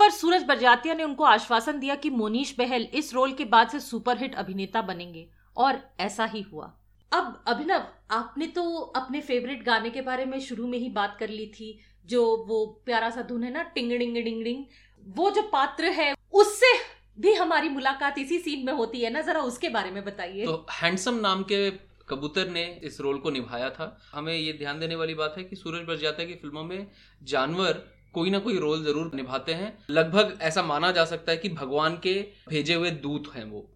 पर 0.00 0.10
सूरज 0.10 0.42
बरजातिया 0.42 0.94
ने 0.94 1.04
उनको 1.04 1.24
आश्वासन 1.24 1.78
दिया 1.78 1.94
कि 1.94 2.10
मोनीश 2.10 2.54
बहल 2.58 2.88
इस 2.94 3.12
रोल 3.14 3.32
के 3.32 3.44
बाद 3.44 3.68
से 3.68 3.80
सुपरहिट 3.80 4.34
अभिनेता 4.34 4.82
बनेंगे, 4.82 5.28
और 5.56 5.80
ऐसा 6.00 6.24
ही 6.24 6.42
हुआ। 6.42 6.72
अब 7.12 7.44
अभिनव 7.46 7.86
आपने 8.10 8.46
तो 8.46 8.62
अपने 8.96 9.20
फेवरेट 9.20 9.64
गाने 9.64 9.90
के 9.90 10.00
बारे 10.02 10.24
में 10.24 10.38
शुरू 10.40 10.66
में 10.66 10.78
ही 10.78 10.88
बात 10.90 11.16
कर 11.20 11.28
ली 11.28 11.46
थी, 11.48 11.78
जो 12.06 12.24
वो 12.48 12.64
प्यारा 12.86 13.10
सा 13.10 13.22
धुन 13.22 13.44
है 13.44 13.52
ना, 13.52 13.62
टिंग 13.74 13.90
डिंग 13.90 14.14
डिंग 14.14 14.42
डिंग, 14.44 14.64
वो 15.06 15.30
जो 15.30 15.42
पात्र 15.52 15.90
है, 15.90 16.14
उससे 16.32 16.72
भी 17.20 17.32
हमारी 17.34 17.68
मुलाकात 17.68 18.18
इसी 18.18 18.38
सीन 18.38 18.64
में 18.66 18.72
होती 18.72 19.00
है 19.00 19.10
ना? 19.10 19.20
जरा 19.22 19.40
उसके 19.42 19.68
बारे 19.68 19.90
में 19.90 20.04
बताइए। 20.04 20.44
तो 20.44 20.66
हैंडसम 20.72 21.14
नाम 21.20 21.42
के 21.42 21.70
कबूतर 22.08 22.48
ने 22.48 22.64
इस 22.84 23.00
रोल 23.00 23.18
को 23.18 23.30
निभाया 23.30 23.70
था। 23.70 23.86
हमें 24.12 24.34
ये 24.34 24.52
ध्यान 24.52 24.80
देने 24.80 24.94
वाली 24.94 25.14
बात 25.14 25.34
है 25.38 25.44
कि 25.44 25.56
सूरज 25.56 25.86
बरजाता 25.86 26.24
की 26.24 26.34
फ़िल्मों 26.34 26.64
में 26.64 26.86
जानवर 27.22 27.82
कोई 28.14 28.30
ना 28.30 28.38
कोई 28.38 28.58
रोल 28.58 28.84
ज़रूर 28.84 29.10
निभाते 29.14 29.52
हैं। 29.54 29.72
लगभग 29.90 30.38
ऐसा 30.42 30.62
माना 30.62 30.90
जा 30.90 31.04
सकता 31.04 31.32
है 31.32 31.38
कि 31.38 31.48
भगवान 31.50 31.96
के 31.96 32.14
भेजे 32.48 32.74
हुए 32.74 32.90
दूत 33.02 33.32
हैं 33.34 33.44
वो। 33.44 33.66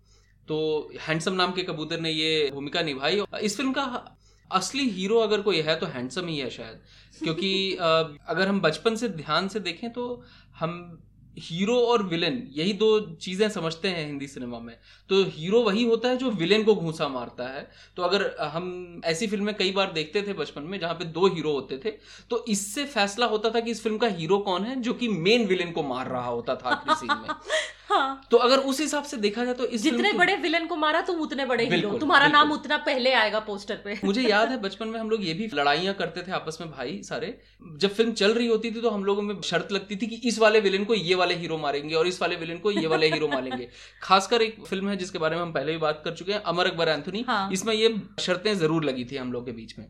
तो 0.49 0.59
हैंडसम 1.01 1.33
नाम 1.33 1.53
के 1.53 1.63
कबूतर 1.63 2.01
ने 2.01 2.11
ये 2.11 2.51
भूमिका 2.53 2.83
निभाई 2.83 3.23
इस 3.43 3.57
फ़िल्म 3.57 3.73
का 3.73 4.17
असली 4.53 4.89
हीरो 4.91 5.19
अगर 5.19 5.41
कोई 5.41 5.61
है 5.61 5.77
तो 5.77 5.87
हैंडसम 5.87 6.27
ही 6.27 6.39
है 6.39 6.51
शायद। 6.51 6.81
क्योंकि 7.23 7.53
अगर 8.29 8.49
हम 8.49 8.61
बचपन 8.61 8.97
से 8.97 9.09
ध्यान 9.09 9.49
से 9.49 9.61
देखें 9.61 9.91
तो 9.93 10.25
हम 10.59 11.03
हीरो 11.39 11.77
और 11.87 12.03
विलेन 12.03 12.37
यही 12.53 12.73
दो 12.73 12.89
चीज़ें 13.17 13.49
समझते 13.51 13.89
हैं 13.89 14.07
हिंदी 14.07 14.27
सिनेमा 14.27 14.59
में। 14.59 14.75
तो 15.11 15.23
हीरो 15.25 15.63
वही 15.63 15.85
होता 15.85 16.09
है 16.09 16.17
जो 16.17 16.31
विलेन 16.31 16.65
को 16.65 16.75
घूसा 16.75 17.09
मारता 17.09 17.45
है। 17.49 17.67
तो 17.97 18.03
अगर 18.03 18.25
हम 18.45 19.01
ऐसी 19.05 19.27
फ़िल्में 19.27 19.55
कई 19.55 19.71
बार 19.73 19.93
देखते 19.93 20.23
थे 20.23 20.33
बचपन 20.33 20.63
में 20.63 20.79
जहाँ 20.81 20.95
पे 20.95 21.05
दो 21.05 21.27
हीरो 21.27 21.53
होते 21.53 21.81
थे 21.85 21.91
तो 22.31 22.45
इससे 22.49 22.85
फैसला 22.85 23.27
होता 23.27 23.51
था 23.51 23.61
कि 23.61 23.71
इस 23.71 23.83
फ़िल्म 23.83 23.99
का 23.99 24.07
हीरो 24.07 24.39
कौन 24.39 24.65
है 24.65 24.81
जो 24.81 24.95
कि 24.95 25.09
मेन 25.09 25.47
विलेन 25.47 25.73
को 25.73 25.83
मार 25.83 26.09
रहा 26.09 26.29
होता 26.29 26.55
था 26.55 26.69
आखिरी 26.69 26.95
सीन 26.95 27.17
में। 27.19 27.29
हाँ। 27.91 28.21
तो 28.31 28.37
अगर 28.39 28.59
उस 28.71 28.81
हिसाब 28.81 29.05
से 29.05 29.17
देखा 29.17 29.45
जाए 29.45 29.55
तो 29.55 29.65
इस 29.67 29.83
जितने 29.83 30.13
बड़े 30.13 30.37
विलन 30.37 30.67
को 30.67 30.77
मारा 30.77 31.01
तुम 31.03 31.21
उतने 31.21 31.45
बड़े 31.47 31.65
हीरो 31.67 31.91
तुम्हारा 31.99 32.27
नाम 32.29 32.53
उतना 32.53 32.77
पहले 32.87 33.13
आएगा 33.15 33.41
पोस्टर 33.41 33.81
पे। 33.85 33.99
मुझे 34.05 34.23
याद 34.23 34.51
है 34.51 34.61
बचपन 34.63 34.89
में 34.89 34.99
हम 35.01 35.11
लोग 35.11 35.25
ये 35.25 35.35
भी 35.35 35.49
लड़ाइयाँ 35.55 35.95
करते 35.95 36.23
थे 36.23 36.33
आपस 36.33 36.59
में 36.61 36.71
भाई 36.71 37.01
सारे। 37.05 37.37
जब 37.77 37.95
फ़िल्म 37.95 38.13
चल 38.13 38.35
रही 38.35 38.47
होती 38.47 38.71
थी 38.71 38.81
तो 38.81 38.91
हम 38.91 39.05
लोगों 39.05 39.23
में 39.23 39.41
शर्त 39.43 39.73
लगती 39.73 39.97
थी 39.97 40.07
कि 40.07 40.17
इस 40.29 40.39
वाले 40.39 40.61
विलन 40.61 40.85
को 40.85 40.95
ये 40.95 41.15
वाले 41.15 41.35
हीरो 41.35 41.59
मारेंगे 41.59 41.95
और 41.95 42.07
इस 42.07 42.21
वाले 42.23 42.37
विलन 42.37 42.59
को 42.59 42.71
ये 42.71 42.87
वाले 42.87 43.11
हीरो 43.11 43.29
मारेंगे। 43.35 43.69
खासकर 44.03 44.43
एक 44.43 44.65
फ़िल्म 44.67 44.89
है 44.89 44.97
जिसके 44.97 45.19
बारे 45.19 45.37
में 45.37 45.43
हम 45.43 45.53
पहले 45.53 45.73
भी 45.73 45.79
बात 45.79 46.03
कर 46.05 46.15
चुके 46.15 46.33
हैं 46.33 46.43
अमर 46.45 46.67
अकबर 46.67 46.89
एंथोनी 46.89 47.25
हाँ। 47.29 47.49
इसमें 47.53 47.75
ये 47.75 47.95
शर्तें 48.21 48.55
ज़रूर 48.59 48.85
लगी 48.85 49.05
थी 49.05 49.17
हम 49.17 49.33
लोग 49.33 49.47
के 49.47 49.53
बीच 49.53 49.79
में। 49.79 49.87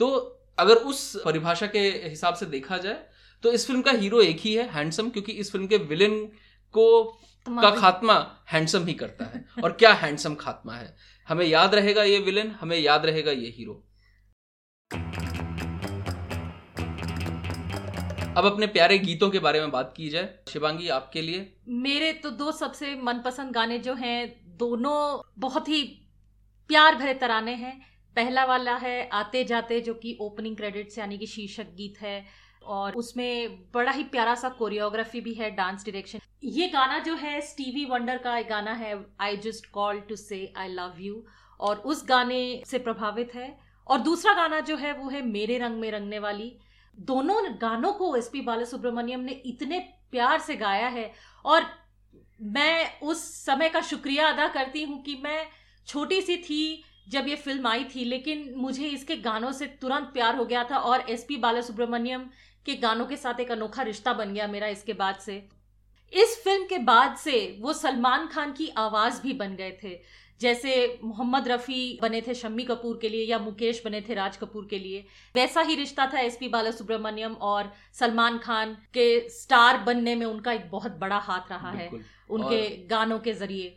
तो 0.00 0.08
अगर 0.58 0.76
उस 0.88 1.00
परिभाषा 1.24 1.66
के 1.66 1.80
हिसाब 2.08 2.34
से 2.34 2.46
देखा 2.48 2.76
जाए 2.78 2.98
तो 3.44 3.52
इस 3.52 3.66
फ़िल्म 3.66 3.82
का 3.82 3.92
हीरो 3.92 4.20
एक 4.22 4.40
ही 4.40 4.54
है 4.54 4.68
हैंडसम 4.72 5.08
क्योंकि 5.10 5.32
इस 5.34 5.50
फ़िल्म 5.52 5.66
के 5.66 5.76
विलेन 5.88 6.18
को 6.74 6.84
का 7.46 7.70
खात्मा 7.70 8.14
हैंडसम 8.52 8.86
ही 8.86 8.94
करता 8.94 9.24
है। 9.24 9.44
और 9.64 9.72
क्या 9.72 9.92
हैंडसम 9.92 10.34
खात्मा 10.34 10.74
है? 10.74 10.96
हमें 11.28 11.46
याद 11.46 11.74
रहेगा 11.74 12.02
ये 12.02 12.18
विलेन 12.18 12.50
हमें 12.50 12.78
याद 12.78 13.06
रहेगा 13.06 13.32
ये 13.32 13.54
हीरो। 13.56 13.82
अब 18.36 18.46
अपने 18.46 18.66
प्यारे 18.66 18.98
गीतों 18.98 19.30
के 19.30 19.38
बारे 19.38 19.60
में 19.60 19.70
बात 19.70 19.92
की 19.96 20.08
जाए। 20.08 20.38
शिवांगी 20.48 20.88
आपके 20.88 21.22
लिए? 21.22 21.56
मेरे 21.68 22.12
तो 22.12 22.30
दो 22.30 22.52
सबसे 22.52 22.94
मनपसंद 22.94 23.52
गाने 23.52 23.78
जो 23.78 23.94
हैं 23.94 24.40
दोनों 24.56 25.20
बहुत 25.38 25.68
ही 25.68 25.82
प्यार 26.70 26.94
भरे 26.94 27.14
तराने 27.14 27.54
हैं। 27.54 27.80
पहला 28.16 28.44
वाला 28.44 28.76
है 28.76 29.08
आते 29.08 29.44
जाते 29.44 29.80
जो 29.80 29.94
कि 29.94 30.16
ओपनिंग 30.20 30.56
क्रेडिट्स 30.56 30.98
यानी 30.98 31.18
कि 31.18 31.26
शीर्षक 31.26 31.74
गीत 31.74 31.94
है। 32.00 32.24
और 32.66 32.94
उसमें 32.94 33.56
बड़ा 33.74 33.92
ही 33.92 34.04
प्यारा 34.04 34.34
सा 34.34 34.48
कोरियोग्राफी 34.48 35.20
भी 35.20 35.34
है 35.34 35.50
डांस 35.50 35.84
डायरेक्शन 35.86 36.20
ये 36.42 36.68
गाना 36.68 36.98
जो 36.98 37.14
है 37.14 37.40
स्टीवी 37.40 37.84
वंडर 37.84 38.18
का 38.18 38.36
एक 38.38 38.48
गाना 38.48 38.72
है 38.72 38.94
आई 39.20 39.36
जस्ट 39.36 39.70
कॉल 39.70 40.00
टू 40.00 40.16
से 40.16 40.52
आई 40.56 40.68
लव 40.68 41.00
यू 41.00 41.24
और 41.60 41.76
उस 41.76 42.04
गाने 42.08 42.62
से 42.66 42.78
प्रभावित 42.78 43.34
है। 43.34 43.56
और 43.86 43.98
दूसरा 43.98 44.32
गाना 44.32 44.60
जो 44.60 44.76
है, 44.76 44.92
वो 44.92 45.08
है 45.10 45.20
मेरे 45.22 45.58
रंग 45.58 45.80
में 45.80 45.90
रंगने 45.90 46.18
वाली। 46.18 46.52
दोनों 46.98 47.36
गानों 47.62 47.92
को 47.92 48.14
एस 48.16 48.28
पी 48.32 48.40
बालासुब्रमण्यम 48.40 49.20
ने 49.20 49.32
इतने 49.46 49.78
प्यार 50.10 50.38
से 50.38 50.56
गाया 50.56 50.88
है। 50.88 51.10
और 51.44 51.66
मैं 52.42 53.00
उस 53.00 53.22
समय 53.44 53.68
का 53.68 53.80
शुक्रिया 53.80 54.28
अदा 54.28 54.46
करती 54.48 54.82
हूँ 54.82 55.02
कि 55.02 55.14
मैं 55.24 55.46
छोटी 55.88 56.20
सी 56.20 56.36
थी 56.38 56.82
जब 57.08 57.28
ये 57.28 57.36
फ़िल्म 57.36 57.66
आई 57.66 57.84
थी, 57.84 58.04
लेकिन 58.04 58.52
मुझे 58.56 58.86
इसके 58.86 59.16
गानों 59.18 59.52
से 59.52 59.66
तुरंत 59.80 60.10
प्यार 60.12 60.36
हो 60.36 60.44
गया 60.44 60.64
था। 60.64 60.78
और 60.78 61.00
एस 61.10 61.24
पी 61.28 61.36
बालासुब्रमण्यम 61.36 62.28
के 62.66 62.74
गानों 62.76 63.06
के 63.06 63.16
साथ 63.16 63.40
एक 63.40 63.50
अनोखा 63.52 63.82
रिश्ता 63.82 64.12
बन 64.12 64.34
गया 64.34 64.46
मेरा 64.46 64.66
इसके 64.68 64.92
बाद 64.94 65.16
से। 65.16 65.36
इस 66.12 66.40
फ़िल्म 66.44 66.64
के 66.64 66.78
बाद 66.78 67.16
से 67.16 67.56
वो 67.60 67.72
सलमान 67.72 68.26
खान 68.26 68.52
की 68.52 68.68
आवाज़ 68.78 69.22
भी 69.22 69.32
बन 69.32 69.56
गए 69.56 69.78
थे। 69.82 69.98
जैसे 70.40 71.00
मोहम्मद 71.04 71.48
रफ़ी 71.48 71.98
बने 72.02 72.20
थे 72.20 72.34
शम्मी 72.34 72.62
कपूर 72.64 72.98
के 73.02 73.08
लिए 73.08 73.24
या 73.24 73.38
मुकेश 73.38 73.82
बने 73.84 74.00
थे 74.00 74.14
राज 74.14 74.36
कपूर 74.36 74.66
के 74.70 74.78
लिए। 74.78 75.04
वैसा 75.34 75.60
ही 75.60 75.74
रिश्ता 75.74 76.06
था 76.06 76.20
एस 76.20 76.36
पी 76.36 76.48
बाला 76.48 76.70
सुब्रमण्यम 76.70 77.32
और 77.42 77.72
सलमान 77.92 78.38
खान 78.38 78.74
के 78.94 79.28
स्टार 79.30 79.78
बनने 79.78 80.14
में 80.14 80.26
उनका 80.26 80.52
एक 80.52 80.70
बहुत 80.70 80.98
बड़ा 80.98 81.18
हाथ 81.18 81.50
रहा 81.50 81.70
है 81.70 81.88
उनके 81.88 82.60
और... 82.60 82.86
गानों 82.90 83.18
के 83.18 83.32
ज़रिए। 83.32 83.76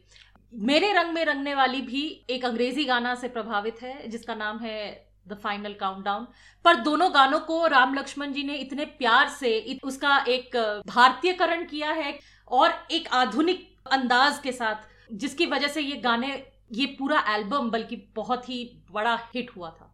मेरे 0.53 0.91
रंग 0.93 1.13
में 1.13 1.23
रंगने 1.25 1.55
वाली 1.55 1.81
भी 1.81 2.25
एक 2.29 2.45
अंग्रेज़ी 2.45 2.85
गाना 2.85 3.15
से 3.15 3.27
प्रभावित 3.27 3.81
है 3.81 4.07
जिसका 4.07 4.35
नाम 4.35 4.59
है 4.59 5.06
द 5.27 5.37
फाइनल 5.43 5.73
काउंटडाउन 5.73 6.27
पर 6.65 6.75
दोनों 6.81 7.13
गानों 7.13 7.39
को 7.39 7.65
राम 7.67 7.93
लक्ष्मण 7.93 8.33
जी 8.33 8.43
ने 8.43 8.55
इतने 8.55 8.85
प्यार 8.85 9.27
से 9.29 9.57
इत, 9.57 9.79
उसका 9.83 10.17
एक 10.27 10.57
भारतीयकरण 10.87 11.65
किया 11.65 11.91
है 11.91 12.19
और 12.47 12.73
एक 12.91 13.07
आधुनिक 13.13 13.67
अंदाज 13.91 14.39
के 14.39 14.51
साथ 14.51 15.15
जिसकी 15.15 15.45
वजह 15.45 15.67
से 15.67 15.81
ये 15.81 15.95
गाने 15.97 16.43
ये 16.73 16.85
पूरा 16.99 17.23
एल्बम 17.29 17.69
बल्कि 17.69 17.95
बहुत 18.15 18.49
ही 18.49 18.63
बड़ा 18.91 19.15
हिट 19.35 19.51
हुआ 19.57 19.69
था। 19.69 19.93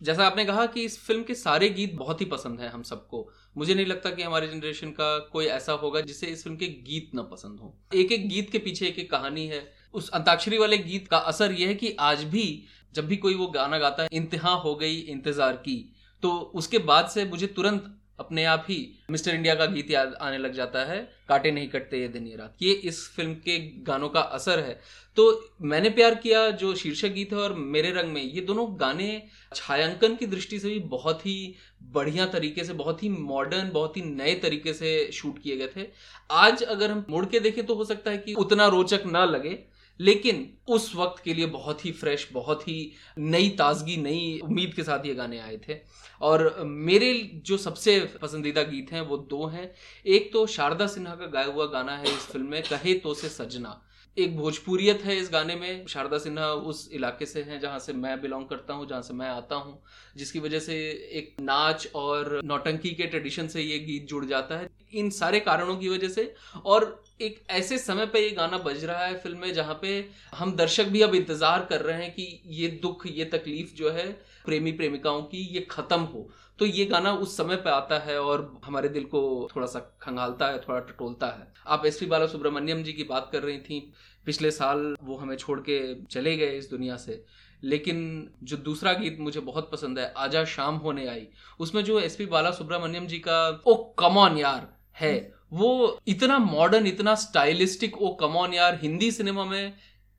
जैसा 0.00 0.26
आपने 0.26 0.44
कहा 0.44 0.64
कि 0.66 0.82
इस 0.84 0.98
फ़िल्म 0.98 1.22
के 1.22 1.34
सारे 1.34 1.68
गीत 1.68 1.94
बहुत 1.94 2.20
ही 2.20 2.26
पसंद 2.26 2.60
हैं 2.60 2.68
हम 2.70 2.82
सबको। 2.82 3.28
मुझे 3.56 3.74
नहीं 3.74 3.86
लगता 3.86 4.10
कि 4.10 4.22
हमारे 4.22 4.46
जनरेशन 4.46 4.90
का 4.90 5.18
कोई 5.32 5.46
ऐसा 5.46 5.72
होगा 5.72 6.00
जिसे 6.00 6.26
इस 6.26 6.42
फ़िल्म 6.44 6.56
के 6.56 6.66
गीत 6.66 7.10
न 7.14 7.22
पसंद 7.22 7.60
हो। 7.60 7.74
एक 7.94 8.12
एक 8.12 8.28
गीत 8.28 8.50
के 8.50 8.58
पीछे 8.58 8.86
एक 8.86 8.98
एक 8.98 9.10
कहानी 9.10 9.46
है। 9.46 9.60
उस 9.94 10.10
अंताक्षरी 10.10 10.58
वाले 10.58 10.78
गीत 10.78 11.08
का 11.08 11.18
असर 11.18 11.52
यह 11.52 11.68
है 11.68 11.74
कि 11.74 11.94
आज 12.00 12.22
भी 12.24 12.44
जब 12.92 13.06
भी 13.06 13.16
कोई 13.16 13.34
वो 13.34 13.46
गाना 13.48 13.78
गाता 13.78 14.02
है, 14.02 14.08
इंतहा 14.12 14.54
हो 14.56 14.74
गई, 14.74 14.98
इंतज़ार 14.98 15.56
की। 15.58 15.84
तो 16.22 16.30
उसके 16.54 16.78
बाद 16.80 17.08
से 17.08 17.24
मुझे 17.26 17.46
तुरंत 17.48 17.94
अपने 18.20 18.44
आप 18.46 18.64
ही 18.68 18.76
मिस्टर 19.10 19.34
इंडिया 19.34 19.54
का 19.54 19.66
गीत 19.66 19.90
याद 19.90 20.14
आने 20.20 20.38
लग 20.38 20.52
जाता 20.52 20.84
है, 20.84 20.98
काटे 21.28 21.50
नहीं 21.50 21.68
कटते 21.68 22.00
ये 22.00 22.08
दिन, 22.08 22.26
ये 22.26 22.36
रात। 22.36 22.56
ये 22.62 22.72
इस 22.72 23.06
फ़िल्म 23.16 23.34
के 23.36 23.58
गानों 23.84 24.08
का 24.08 24.20
असर 24.20 24.60
है। 24.60 24.78
तो 25.16 25.52
मैंने 25.62 25.90
प्यार 25.90 26.14
किया 26.16 26.50
जो 26.52 26.74
शीर्षक 26.74 27.12
गीत 27.12 27.32
है 27.32 27.38
और 27.38 27.54
मेरे 27.54 27.90
रंग 27.92 28.12
में, 28.12 28.22
ये 28.22 28.40
दोनों 28.40 28.66
गाने 28.80 29.22
छायांकन 29.54 30.14
की 30.14 30.26
दृष्टि 30.26 30.58
से 30.58 30.68
भी 30.68 30.78
बहुत 30.88 31.24
ही 31.26 31.54
बढ़िया 31.92 32.26
तरीके 32.26 32.64
से, 32.64 32.72
बहुत 32.74 33.02
ही 33.02 33.08
मॉडर्न 33.08 33.70
बहुत 33.70 33.96
ही 33.96 34.02
नए 34.04 34.34
तरीके 34.36 34.72
से 34.74 35.10
शूट 35.12 35.38
किए 35.38 35.56
गए 35.56 35.68
थे। 35.76 35.86
आज 36.32 36.62
अगर 36.64 36.90
हम 36.90 37.04
मुड़ 37.10 37.24
के 37.26 37.40
देखें 37.40 37.64
तो 37.66 37.74
हो 37.74 37.84
सकता 37.84 38.10
है 38.10 38.18
कि 38.18 38.34
उतना 38.36 38.66
रोचक 38.68 39.06
ना 39.06 39.24
लगे 39.26 39.58
लेकिन 40.00 40.46
उस 40.68 40.94
वक्त 40.96 41.22
के 41.24 41.34
लिए 41.34 41.46
बहुत 41.46 41.84
ही 41.84 41.92
फ्रेश 41.92 42.28
बहुत 42.32 42.66
ही 42.68 42.92
नई 43.18 43.48
ताजगी, 43.48 43.96
नई 43.96 44.40
उम्मीद 44.44 44.74
के 44.74 44.82
साथ 44.82 45.06
ये 45.06 45.14
गाने 45.14 45.38
आए 45.38 45.56
थे। 45.68 45.76
और 46.20 46.62
मेरे 46.64 47.12
जो 47.46 47.56
सबसे 47.56 47.98
पसंदीदा 48.22 48.62
गीत 48.62 48.92
हैं 48.92 49.00
वो 49.00 49.16
दो 49.30 49.46
हैं। 49.46 49.70
एक 50.06 50.32
तो 50.32 50.46
शारदा 50.46 50.86
सिन्हा 50.86 51.14
का 51.14 51.26
गाया 51.26 51.46
हुआ 51.46 51.66
गाना 51.66 51.96
है 51.96 52.04
इस 52.04 52.26
फ़िल्म 52.26 52.46
में, 52.46 52.62
कहे 52.62 52.94
तो 52.94 53.14
से 53.14 53.28
सजना। 53.28 53.80
एक 54.18 54.36
भोजपुरियत 54.36 55.02
है 55.04 55.16
इस 55.16 55.28
गाने 55.32 55.54
में। 55.56 55.86
शारदा 55.86 56.18
सिन्हा 56.18 56.46
उस 56.70 56.88
इलाके 56.92 57.26
से 57.26 57.42
हैं 57.42 57.58
जहाँ 57.60 57.78
से 57.78 57.92
मैं 57.94 58.20
बिलोंग 58.20 58.46
करता 58.46 58.74
हूँ, 58.74 58.86
जहाँ 58.88 59.02
से 59.02 59.14
मैं 59.14 59.28
आता 59.28 59.56
हूँ, 59.56 59.78
जिसकी 60.16 60.38
वजह 60.38 60.58
से 60.58 60.74
एक 61.12 61.34
नाच 61.40 61.88
और 61.94 62.40
नौटंकी 62.44 62.90
के 62.90 63.06
ट्रेडिशन 63.06 63.48
से 63.48 63.62
ये 63.62 63.78
गीत 63.78 64.08
जुड़ 64.08 64.24
जाता 64.24 64.58
है। 64.58 64.68
इन 64.94 65.10
सारे 65.10 65.40
कारणों 65.40 65.76
की 65.76 65.88
वजह 65.88 66.08
से 66.08 66.32
और 66.64 67.02
एक 67.20 67.40
ऐसे 67.50 67.78
समय 67.78 68.06
पे 68.06 68.20
ये 68.20 68.30
गाना 68.30 68.58
बज 68.58 68.84
रहा 68.84 69.04
है 69.04 69.18
फ़िल्म 69.18 69.38
में 69.38 69.52
जहाँ 69.54 69.78
पे 69.82 69.88
हम 70.34 70.54
दर्शक 70.56 70.86
भी 70.86 71.02
अब 71.02 71.14
इंतज़ार 71.14 71.66
कर 71.70 71.80
रहे 71.80 72.02
हैं 72.02 72.12
कि 72.12 72.40
ये 72.46 72.68
दुख, 72.82 73.06
ये 73.06 73.24
तकलीफ़ 73.26 73.74
जो 73.76 73.90
है 73.90 74.10
प्रेमी 74.44 74.72
प्रेमिकाओं 74.72 75.22
की, 75.22 75.42
ये 75.44 75.66
खत्म 75.70 76.00
हो। 76.02 76.28
तो 76.58 76.66
ये 76.66 76.84
गाना 76.84 77.12
उस 77.12 77.36
समय 77.36 77.56
पे 77.56 77.70
आता 77.70 77.98
है 77.98 78.20
और 78.20 78.60
हमारे 78.64 78.88
दिल 78.88 79.04
को 79.04 79.48
थोड़ा 79.56 79.66
सा 79.66 79.98
खंगालता 80.00 80.46
है, 80.46 80.58
थोड़ा 80.58 80.78
टटोलता 80.80 81.26
है। 81.26 81.52
आप 81.66 81.86
एस 81.86 81.98
पी 82.00 82.06
बाला 82.06 82.26
सुब्रमण्यम 82.26 82.82
जी 82.82 82.92
की 82.92 83.04
बात 83.04 83.28
कर 83.32 83.42
रही 83.42 83.58
थी, 83.58 83.92
पिछले 84.26 84.50
साल 84.50 84.96
वो 85.02 85.16
हमें 85.16 85.36
छोड़ 85.36 85.60
के 85.60 86.04
चले 86.04 86.36
गए 86.36 86.58
इस 86.58 86.70
दुनिया 86.70 86.96
से। 86.96 87.24
लेकिन 87.62 88.30
जो 88.42 88.56
दूसरा 88.56 88.92
गीत 88.92 89.16
मुझे 89.20 89.40
बहुत 89.40 89.70
पसंद 89.72 89.98
है, 89.98 90.12
आजा 90.16 90.44
शाम 90.44 90.76
होने 90.76 91.06
आई, 91.06 91.26
उसमें 91.60 91.84
जो 91.84 92.00
एस 92.00 92.16
पी 92.16 92.26
बाला 92.26 92.50
सुब्रमण्यम 92.50 93.06
जी 93.06 93.18
का, 93.18 93.62
ओ 93.66 93.74
कमॉन 93.74 94.38
यार, 94.38 94.78
है, 94.96 95.34
वो 95.52 96.00
इतना 96.08 96.38
मॉडर्न 96.38 96.86
इतना 96.86 97.14
स्टाइलिस्टिक 97.14 98.02
ओ 98.02 98.14
कमॉन 98.14 98.54
यार, 98.54 98.78
हिंदी 98.82 99.10
सिनेमा 99.10 99.44
में 99.44 99.72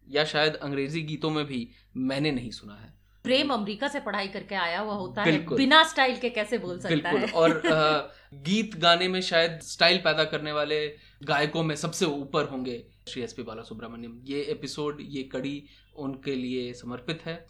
या 0.08 0.25
शायद 0.25 0.56
अंग्रेज़ी 0.56 1.02
गीतों 1.02 1.30
में 1.30 1.45
भी 1.45 1.69
मैंने 1.97 2.32
नहीं 2.32 2.52
सुना 2.52 2.75
है। 2.75 2.99
प्रेम 3.23 3.53
अमेरिका 3.53 3.88
से 3.88 3.99
पढ़ाई 3.99 4.27
करके 4.27 4.55
आया 4.55 4.79
हुआ 4.79 4.93
होता 4.93 5.23
है 5.23 5.55
बिना 5.55 5.84
स्टाइल 5.84 6.17
के 6.17 6.29
कैसे 6.29 6.58
बोल 6.58 6.79
सकता 6.79 7.10
है? 7.10 7.32
और 7.32 7.62
गीत 8.34 8.75
गाने 8.75 9.08
में 9.08 9.21
शायद 9.21 9.60
स्टाइल 9.60 9.97
पैदा 9.97 10.23
करने 10.23 10.51
वाले 10.51 10.95
गायकों 11.23 11.63
में 11.63 11.75
सबसे 11.75 12.05
ऊपर 12.05 12.43
होंगे 12.43 12.88
श्री 13.08 13.21
एस 13.21 13.34
पी 13.34 13.43
बाला 13.43 13.62
सुब्रमण्यम 13.62 14.19
ये 14.23 14.41
एपिसोड 14.41 14.97
ये 15.01 15.23
कड़ी 15.23 15.63
उनके 15.95 16.36
लिए 16.36 16.73
समर्पित 16.73 17.19
है। 17.25 17.47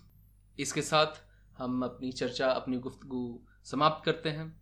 इसके 0.59 0.81
साथ 0.81 1.21
हम 1.57 1.83
अपनी 1.83 2.11
चर्चा 2.11 2.47
अपनी 2.47 2.77
गुफ्तगु 2.77 3.45
समाप्त 3.63 4.05
करते 4.05 4.29
हैं। 4.29 4.61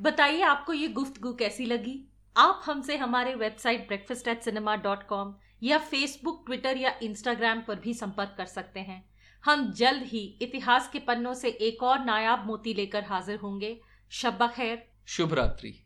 बताइए 0.00 0.42
आपको 0.42 0.72
ये 0.72 0.88
गुफ्तगु 0.88 1.32
कैसी 1.32 1.64
लगी? 1.64 2.08
आप 2.36 2.62
हमसे 2.64 2.96
हमारे 2.96 3.34
website 3.34 3.86
breakfast 3.86 4.28
at 4.28 4.42
cinema 4.42 4.76
dot 4.76 5.02
com 5.06 5.36
या 5.62 5.78
फेसबुक 5.78 6.42
ट्विटर 6.46 6.76
या 6.76 6.94
इंस्टाग्राम 7.02 7.60
पर 7.60 7.80
भी 7.80 7.94
संपर्क 7.94 8.34
कर 8.36 8.46
सकते 8.46 8.80
हैं। 8.80 9.08
हम 9.44 9.72
जल्द 9.72 10.02
ही 10.02 10.38
इतिहास 10.42 10.90
के 10.92 10.98
पन्नों 10.98 11.34
से 11.34 11.48
एक 11.48 11.82
और 11.82 12.04
नायाब 12.04 12.46
मोती 12.46 12.74
लेकर 12.74 13.04
हाजिर 13.04 13.36
होंगे। 13.36 13.80
शब्बा 14.10 14.46
खैर। 14.46 14.88
शुभ 15.06 15.34
रात्रि। 15.34 15.84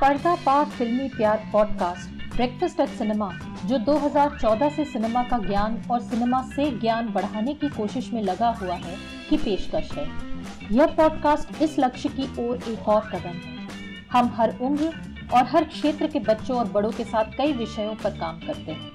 पर्दा 0.00 0.34
पार 0.34 0.70
फिल्मी 0.70 1.08
प्यार 1.08 1.50
पॉडकास्ट। 1.52 2.34
ब्रेकफास्ट 2.36 2.80
एट 2.80 2.88
सिनेमा 2.88 3.43
जो 3.64 3.78
2014 3.78 4.70
से 4.70 4.84
सिनेमा 4.84 5.22
का 5.22 5.38
ज्ञान 5.38 5.82
और 5.90 6.00
सिनेमा 6.00 6.42
से 6.42 6.70
ज्ञान 6.70 7.08
बढ़ाने 7.08 7.54
की 7.54 7.68
कोशिश 7.68 8.12
में 8.12 8.22
लगा 8.22 8.48
हुआ 8.48 8.74
है 8.74 8.96
की 9.30 9.36
पेशकश 9.36 9.92
है। 9.92 10.08
यह 10.72 10.86
पॉडकास्ट 10.86 11.62
इस 11.62 11.78
लक्ष्य 11.78 12.08
की 12.08 12.48
ओर 12.48 12.56
एक 12.68 12.88
और 12.88 13.00
कदम 13.00 13.28
है। 13.28 13.68
हम 14.12 14.34
हर 14.36 14.58
उम्र 14.60 14.92
और 15.34 15.44
हर 15.44 15.64
क्षेत्र 15.64 16.06
के 16.06 16.18
बच्चों 16.18 16.58
और 16.58 16.64
बड़ों 16.64 16.90
के 16.90 17.04
साथ 17.04 17.24
कई 17.24 17.52
विषयों 17.52 17.94
पर 17.94 18.10
काम 18.10 18.38
करते 18.38 18.72
हैं। 18.72 18.94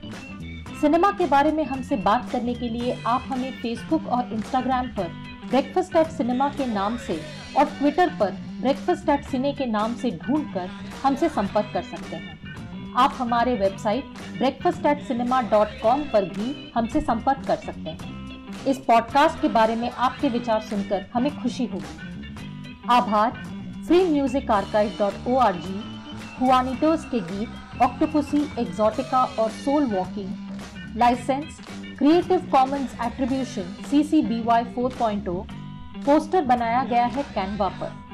सिनेमा 0.81 1.11
के 1.11 1.25
बारे 1.25 1.51
में 1.51 1.65
हमसे 1.65 1.95
बात 1.95 2.29
करने 2.31 2.53
के 2.53 2.69
लिए 2.69 3.03
आप 3.07 3.23
हमें 3.27 3.51
फेसबुक 3.51 4.07
और 4.07 4.33
इंस्टाग्राम 4.33 4.87
पर 4.87 5.03
ब्रेकफास्ट 5.49 5.95
एट 5.95 6.07
सिनेमा 6.07 6.49
के 6.49 6.65
नाम 6.65 6.97
से 6.97 7.21
और 7.57 7.65
ट्विटर 7.65 8.09
पर 8.19 8.31
ब्रेकफास्ट 8.61 9.09
एट 9.09 9.23
सिने 9.23 9.53
के 9.53 9.65
नाम 9.65 9.95
से 9.95 10.11
ढूंढकर 10.11 10.69
हमसे 11.03 11.29
संपर्क 11.29 11.71
कर 11.73 11.81
सकते 11.81 12.15
हैं। 12.15 12.38
आप 12.97 13.15
हमारे 13.17 13.53
website 13.55 14.03
breakfast 14.37 14.85
at 14.85 15.01
cinema 15.03 15.41
dot 15.41 15.67
com 15.81 16.03
पर 16.03 16.25
भी 16.25 16.71
हमसे 16.75 17.01
संपर्क 17.01 17.45
कर 17.47 17.55
सकते 17.55 17.89
हैं। 17.89 18.65
इस 18.67 18.77
पॉडकास्ट 18.77 19.41
के 19.41 19.47
बारे 19.47 19.75
में 19.75 19.89
आपके 19.89 20.29
विचार 20.29 20.61
सुनकर 20.61 21.05
हमें 21.13 21.31
खुशी 21.41 21.65
होगी। 21.65 22.87
आभार। 22.89 23.31
Free 23.87 24.03
music 24.05 24.51
archive 24.51 24.95
dot 24.99 25.27
O 25.27 25.35
R 25.37 25.55
G 25.55 25.81
Juanitos 26.41 27.05
के 27.05 27.19
गीत 27.19 27.81
ऑक्टोपुसी 27.81 28.41
एग्जॉटिका 28.59 29.23
और 29.39 29.49
soul 29.51 29.85
walking 29.85 30.97
license 30.97 31.59
creative 31.99 32.49
commons 32.51 32.95
attribution 33.05 33.73
C 33.89 34.03
C 34.03 34.21
B 34.21 34.41
Y 34.41 34.63
four 34.75 34.95
point 34.99 35.27
O 35.27 35.41
poster 36.05 36.45
बनाया 36.45 36.83
गया 36.83 37.05
है 37.05 37.23
कैनवा 37.33 37.69
पर। 37.81 38.08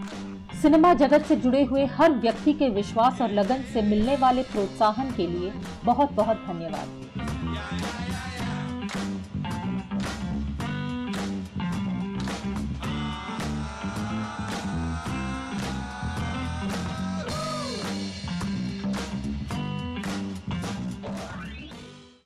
सिनेमा 0.65 0.93
जगत 0.93 1.25
से 1.25 1.35
जुड़े 1.35 1.61
हुए 1.63 1.83
हर 1.95 2.11
व्यक्ति 2.11 2.53
के 2.53 2.67
विश्वास 2.69 3.19
और 3.21 3.31
लगन 3.31 3.61
से 3.73 3.81
मिलने 3.81 4.15
वाले 4.17 4.43
प्रोत्साहन 4.43 5.11
के 5.11 5.27
लिए 5.27 5.51
बहुत 5.85 6.11
बहुत 6.11 6.37
धन्यवाद। 6.47 8.14